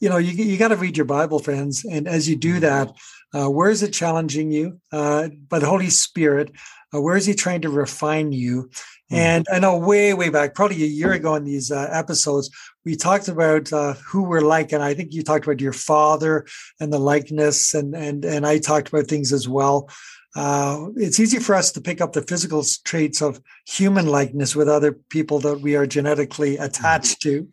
you 0.00 0.08
know, 0.08 0.18
you, 0.18 0.32
you 0.32 0.58
got 0.58 0.68
to 0.68 0.76
read 0.76 0.96
your 0.96 1.06
Bible, 1.06 1.38
friends. 1.38 1.84
And 1.84 2.06
as 2.06 2.28
you 2.28 2.36
do 2.36 2.52
mm-hmm. 2.52 2.60
that, 2.60 2.92
uh, 3.34 3.48
where 3.48 3.70
is 3.70 3.82
it 3.82 3.92
challenging 3.92 4.50
you 4.50 4.80
uh, 4.92 5.28
by 5.48 5.58
the 5.58 5.66
Holy 5.66 5.90
Spirit? 5.90 6.52
Uh, 6.94 7.00
where 7.00 7.16
is 7.16 7.26
He 7.26 7.34
trying 7.34 7.62
to 7.62 7.70
refine 7.70 8.32
you? 8.32 8.70
Mm-hmm. 9.10 9.16
And 9.16 9.46
I 9.52 9.58
know 9.58 9.76
way, 9.76 10.14
way 10.14 10.28
back, 10.28 10.54
probably 10.54 10.82
a 10.82 10.86
year 10.86 11.12
ago 11.12 11.34
in 11.34 11.44
these 11.44 11.70
uh, 11.70 11.88
episodes, 11.92 12.50
we 12.84 12.96
talked 12.96 13.28
about 13.28 13.72
uh, 13.72 13.94
who 13.94 14.22
we're 14.22 14.40
like, 14.40 14.72
and 14.72 14.82
I 14.82 14.94
think 14.94 15.12
you 15.12 15.22
talked 15.22 15.46
about 15.46 15.60
your 15.60 15.72
father 15.72 16.46
and 16.80 16.92
the 16.92 16.98
likeness, 16.98 17.74
and 17.74 17.94
and 17.94 18.24
and 18.24 18.46
I 18.46 18.58
talked 18.58 18.88
about 18.88 19.06
things 19.06 19.32
as 19.32 19.48
well. 19.48 19.90
Uh, 20.36 20.86
it's 20.96 21.20
easy 21.20 21.38
for 21.38 21.54
us 21.54 21.70
to 21.72 21.80
pick 21.80 22.00
up 22.00 22.12
the 22.12 22.22
physical 22.22 22.64
traits 22.84 23.22
of 23.22 23.40
human 23.66 24.06
likeness 24.06 24.56
with 24.56 24.68
other 24.68 24.92
people 24.92 25.38
that 25.40 25.60
we 25.60 25.76
are 25.76 25.86
genetically 25.86 26.56
attached 26.56 27.22
to. 27.22 27.48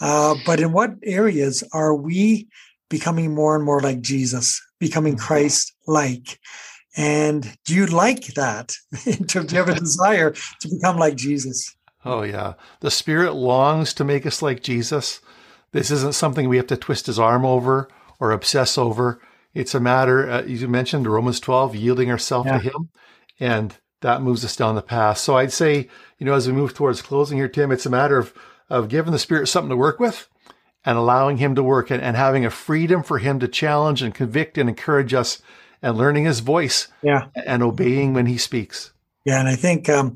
Uh, 0.00 0.34
but 0.44 0.60
in 0.60 0.72
what 0.72 0.94
areas 1.02 1.62
are 1.72 1.94
we 1.94 2.48
becoming 2.88 3.34
more 3.34 3.56
and 3.56 3.64
more 3.64 3.80
like 3.80 4.00
Jesus, 4.00 4.60
becoming 4.78 5.14
mm-hmm. 5.14 5.26
Christ 5.26 5.74
like? 5.86 6.38
And 6.96 7.56
do 7.64 7.74
you 7.74 7.86
like 7.86 8.26
that? 8.34 8.74
do 9.04 9.42
you 9.42 9.58
have 9.58 9.68
a 9.68 9.74
desire 9.78 10.30
to 10.30 10.68
become 10.68 10.96
like 10.96 11.16
Jesus? 11.16 11.74
Oh, 12.04 12.22
yeah. 12.22 12.54
The 12.80 12.90
Spirit 12.90 13.34
longs 13.34 13.92
to 13.94 14.04
make 14.04 14.24
us 14.24 14.40
like 14.40 14.62
Jesus. 14.62 15.20
This 15.72 15.90
isn't 15.90 16.14
something 16.14 16.48
we 16.48 16.56
have 16.56 16.68
to 16.68 16.76
twist 16.76 17.06
his 17.06 17.18
arm 17.18 17.44
over 17.44 17.88
or 18.18 18.30
obsess 18.30 18.78
over. 18.78 19.20
It's 19.52 19.74
a 19.74 19.80
matter, 19.80 20.30
uh, 20.30 20.42
as 20.42 20.62
you 20.62 20.68
mentioned, 20.68 21.06
Romans 21.06 21.40
12, 21.40 21.74
yielding 21.74 22.10
ourselves 22.10 22.46
yeah. 22.46 22.58
to 22.58 22.64
him. 22.64 22.88
And 23.40 23.76
that 24.00 24.22
moves 24.22 24.44
us 24.44 24.56
down 24.56 24.74
the 24.74 24.82
path. 24.82 25.18
So 25.18 25.36
I'd 25.36 25.52
say, 25.52 25.88
you 26.18 26.26
know, 26.26 26.34
as 26.34 26.46
we 26.46 26.52
move 26.52 26.74
towards 26.74 27.02
closing 27.02 27.38
here, 27.38 27.48
Tim, 27.48 27.72
it's 27.72 27.86
a 27.86 27.90
matter 27.90 28.18
of 28.18 28.32
of 28.68 28.88
giving 28.88 29.12
the 29.12 29.18
Spirit 29.18 29.46
something 29.46 29.70
to 29.70 29.76
work 29.76 30.00
with 30.00 30.28
and 30.86 30.96
allowing 30.96 31.36
Him 31.36 31.54
to 31.56 31.62
work 31.62 31.90
and, 31.90 32.02
and 32.02 32.16
having 32.16 32.46
a 32.46 32.50
freedom 32.50 33.02
for 33.02 33.18
Him 33.18 33.38
to 33.40 33.48
challenge 33.48 34.00
and 34.00 34.14
convict 34.14 34.56
and 34.56 34.68
encourage 34.68 35.12
us 35.12 35.42
and 35.82 35.98
learning 35.98 36.24
His 36.24 36.40
voice 36.40 36.88
yeah. 37.02 37.26
and 37.34 37.62
obeying 37.62 38.14
when 38.14 38.26
He 38.26 38.38
speaks. 38.38 38.92
Yeah, 39.24 39.40
and 39.40 39.48
I 39.48 39.56
think 39.56 39.88
um, 39.88 40.14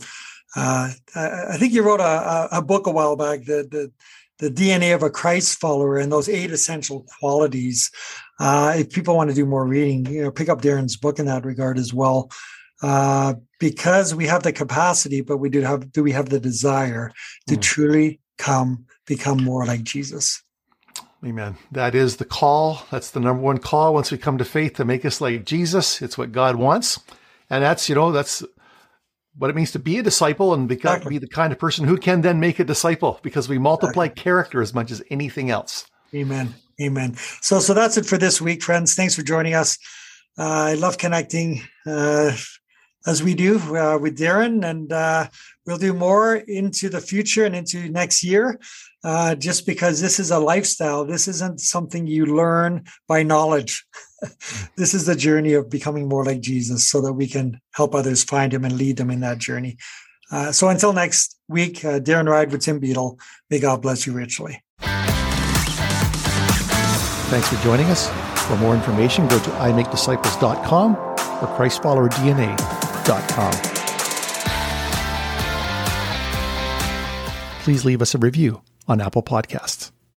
uh, 0.56 0.92
I 1.14 1.56
think 1.58 1.72
you 1.72 1.82
wrote 1.82 2.00
a, 2.00 2.48
a 2.52 2.62
book 2.62 2.86
a 2.86 2.90
while 2.90 3.16
back, 3.16 3.44
the, 3.44 3.68
the 3.68 3.92
the 4.38 4.50
DNA 4.50 4.94
of 4.94 5.02
a 5.02 5.10
Christ 5.10 5.60
follower 5.60 5.98
and 5.98 6.10
those 6.10 6.28
eight 6.28 6.50
essential 6.50 7.04
qualities. 7.18 7.90
Uh, 8.38 8.74
if 8.78 8.90
people 8.90 9.14
want 9.14 9.28
to 9.28 9.36
do 9.36 9.44
more 9.44 9.66
reading, 9.66 10.06
you 10.06 10.22
know, 10.22 10.30
pick 10.30 10.48
up 10.48 10.62
Darren's 10.62 10.96
book 10.96 11.18
in 11.18 11.26
that 11.26 11.44
regard 11.44 11.76
as 11.76 11.92
well. 11.92 12.30
Uh, 12.82 13.34
because 13.58 14.14
we 14.14 14.26
have 14.26 14.42
the 14.42 14.52
capacity, 14.52 15.20
but 15.20 15.36
we 15.36 15.50
do 15.50 15.60
have 15.60 15.92
do 15.92 16.02
we 16.02 16.12
have 16.12 16.30
the 16.30 16.40
desire 16.40 17.12
to 17.46 17.56
mm. 17.56 17.60
truly 17.60 18.20
come 18.38 18.86
become 19.06 19.42
more 19.42 19.66
like 19.66 19.82
Jesus. 19.82 20.42
Amen. 21.24 21.56
That 21.70 21.94
is 21.94 22.16
the 22.16 22.24
call. 22.24 22.82
That's 22.90 23.10
the 23.10 23.20
number 23.20 23.42
one 23.42 23.58
call 23.58 23.92
once 23.92 24.10
we 24.10 24.16
come 24.16 24.38
to 24.38 24.44
faith 24.44 24.74
to 24.74 24.84
make 24.84 25.04
us 25.04 25.20
like 25.20 25.44
Jesus. 25.44 26.00
It's 26.00 26.16
what 26.16 26.32
God 26.32 26.56
wants. 26.56 26.98
And 27.50 27.62
that's, 27.62 27.88
you 27.88 27.94
know, 27.94 28.10
that's 28.10 28.42
what 29.36 29.50
it 29.50 29.56
means 29.56 29.72
to 29.72 29.78
be 29.78 29.98
a 29.98 30.02
disciple 30.02 30.54
and 30.54 30.66
become, 30.68 31.00
be 31.06 31.18
the 31.18 31.28
kind 31.28 31.52
of 31.52 31.58
person 31.58 31.86
who 31.86 31.98
can 31.98 32.22
then 32.22 32.40
make 32.40 32.58
a 32.58 32.64
disciple 32.64 33.20
because 33.22 33.48
we 33.48 33.58
multiply 33.58 34.08
character 34.08 34.62
as 34.62 34.72
much 34.72 34.90
as 34.90 35.02
anything 35.10 35.50
else. 35.50 35.86
Amen. 36.14 36.54
Amen. 36.80 37.14
So, 37.42 37.58
so 37.58 37.74
that's 37.74 37.98
it 37.98 38.06
for 38.06 38.16
this 38.16 38.40
week, 38.40 38.62
friends. 38.62 38.94
Thanks 38.94 39.14
for 39.14 39.22
joining 39.22 39.54
us. 39.54 39.78
Uh, 40.38 40.44
I 40.44 40.74
love 40.74 40.96
connecting 40.96 41.62
uh, 41.86 42.32
as 43.06 43.22
we 43.22 43.34
do 43.34 43.58
uh, 43.76 43.98
with 43.98 44.18
Darren, 44.18 44.64
and 44.64 44.92
uh, 44.92 45.28
we'll 45.66 45.78
do 45.78 45.92
more 45.94 46.36
into 46.36 46.88
the 46.88 47.00
future 47.00 47.44
and 47.44 47.56
into 47.56 47.88
next 47.88 48.22
year. 48.22 48.58
Uh, 49.02 49.34
just 49.34 49.64
because 49.64 50.00
this 50.00 50.20
is 50.20 50.30
a 50.30 50.38
lifestyle, 50.38 51.06
this 51.06 51.26
isn't 51.26 51.58
something 51.58 52.06
you 52.06 52.26
learn 52.26 52.84
by 53.08 53.22
knowledge. 53.22 53.86
this 54.76 54.92
is 54.92 55.06
the 55.06 55.16
journey 55.16 55.54
of 55.54 55.70
becoming 55.70 56.06
more 56.06 56.24
like 56.24 56.40
Jesus, 56.40 56.88
so 56.88 57.00
that 57.00 57.14
we 57.14 57.26
can 57.26 57.58
help 57.72 57.94
others 57.94 58.22
find 58.22 58.52
Him 58.52 58.64
and 58.64 58.76
lead 58.76 58.98
them 58.98 59.10
in 59.10 59.20
that 59.20 59.38
journey. 59.38 59.78
Uh, 60.30 60.52
so 60.52 60.68
until 60.68 60.92
next 60.92 61.38
week, 61.48 61.84
uh, 61.84 61.98
Darren 61.98 62.28
Ride 62.28 62.52
with 62.52 62.60
Tim 62.60 62.78
Beadle. 62.78 63.18
May 63.48 63.58
God 63.58 63.82
bless 63.82 64.06
you 64.06 64.12
richly. 64.12 64.62
Thanks 67.30 67.48
for 67.48 67.56
joining 67.62 67.86
us. 67.86 68.08
For 68.46 68.56
more 68.56 68.74
information, 68.74 69.26
go 69.28 69.38
to 69.38 69.50
imakedisciples.com 69.50 70.96
or 70.96 71.56
ChristFollowerDNA.com 71.56 72.79
please 77.70 77.84
leave 77.84 78.02
us 78.02 78.14
a 78.14 78.18
review 78.18 78.62
on 78.88 79.00
Apple 79.00 79.22
Podcasts. 79.22 79.92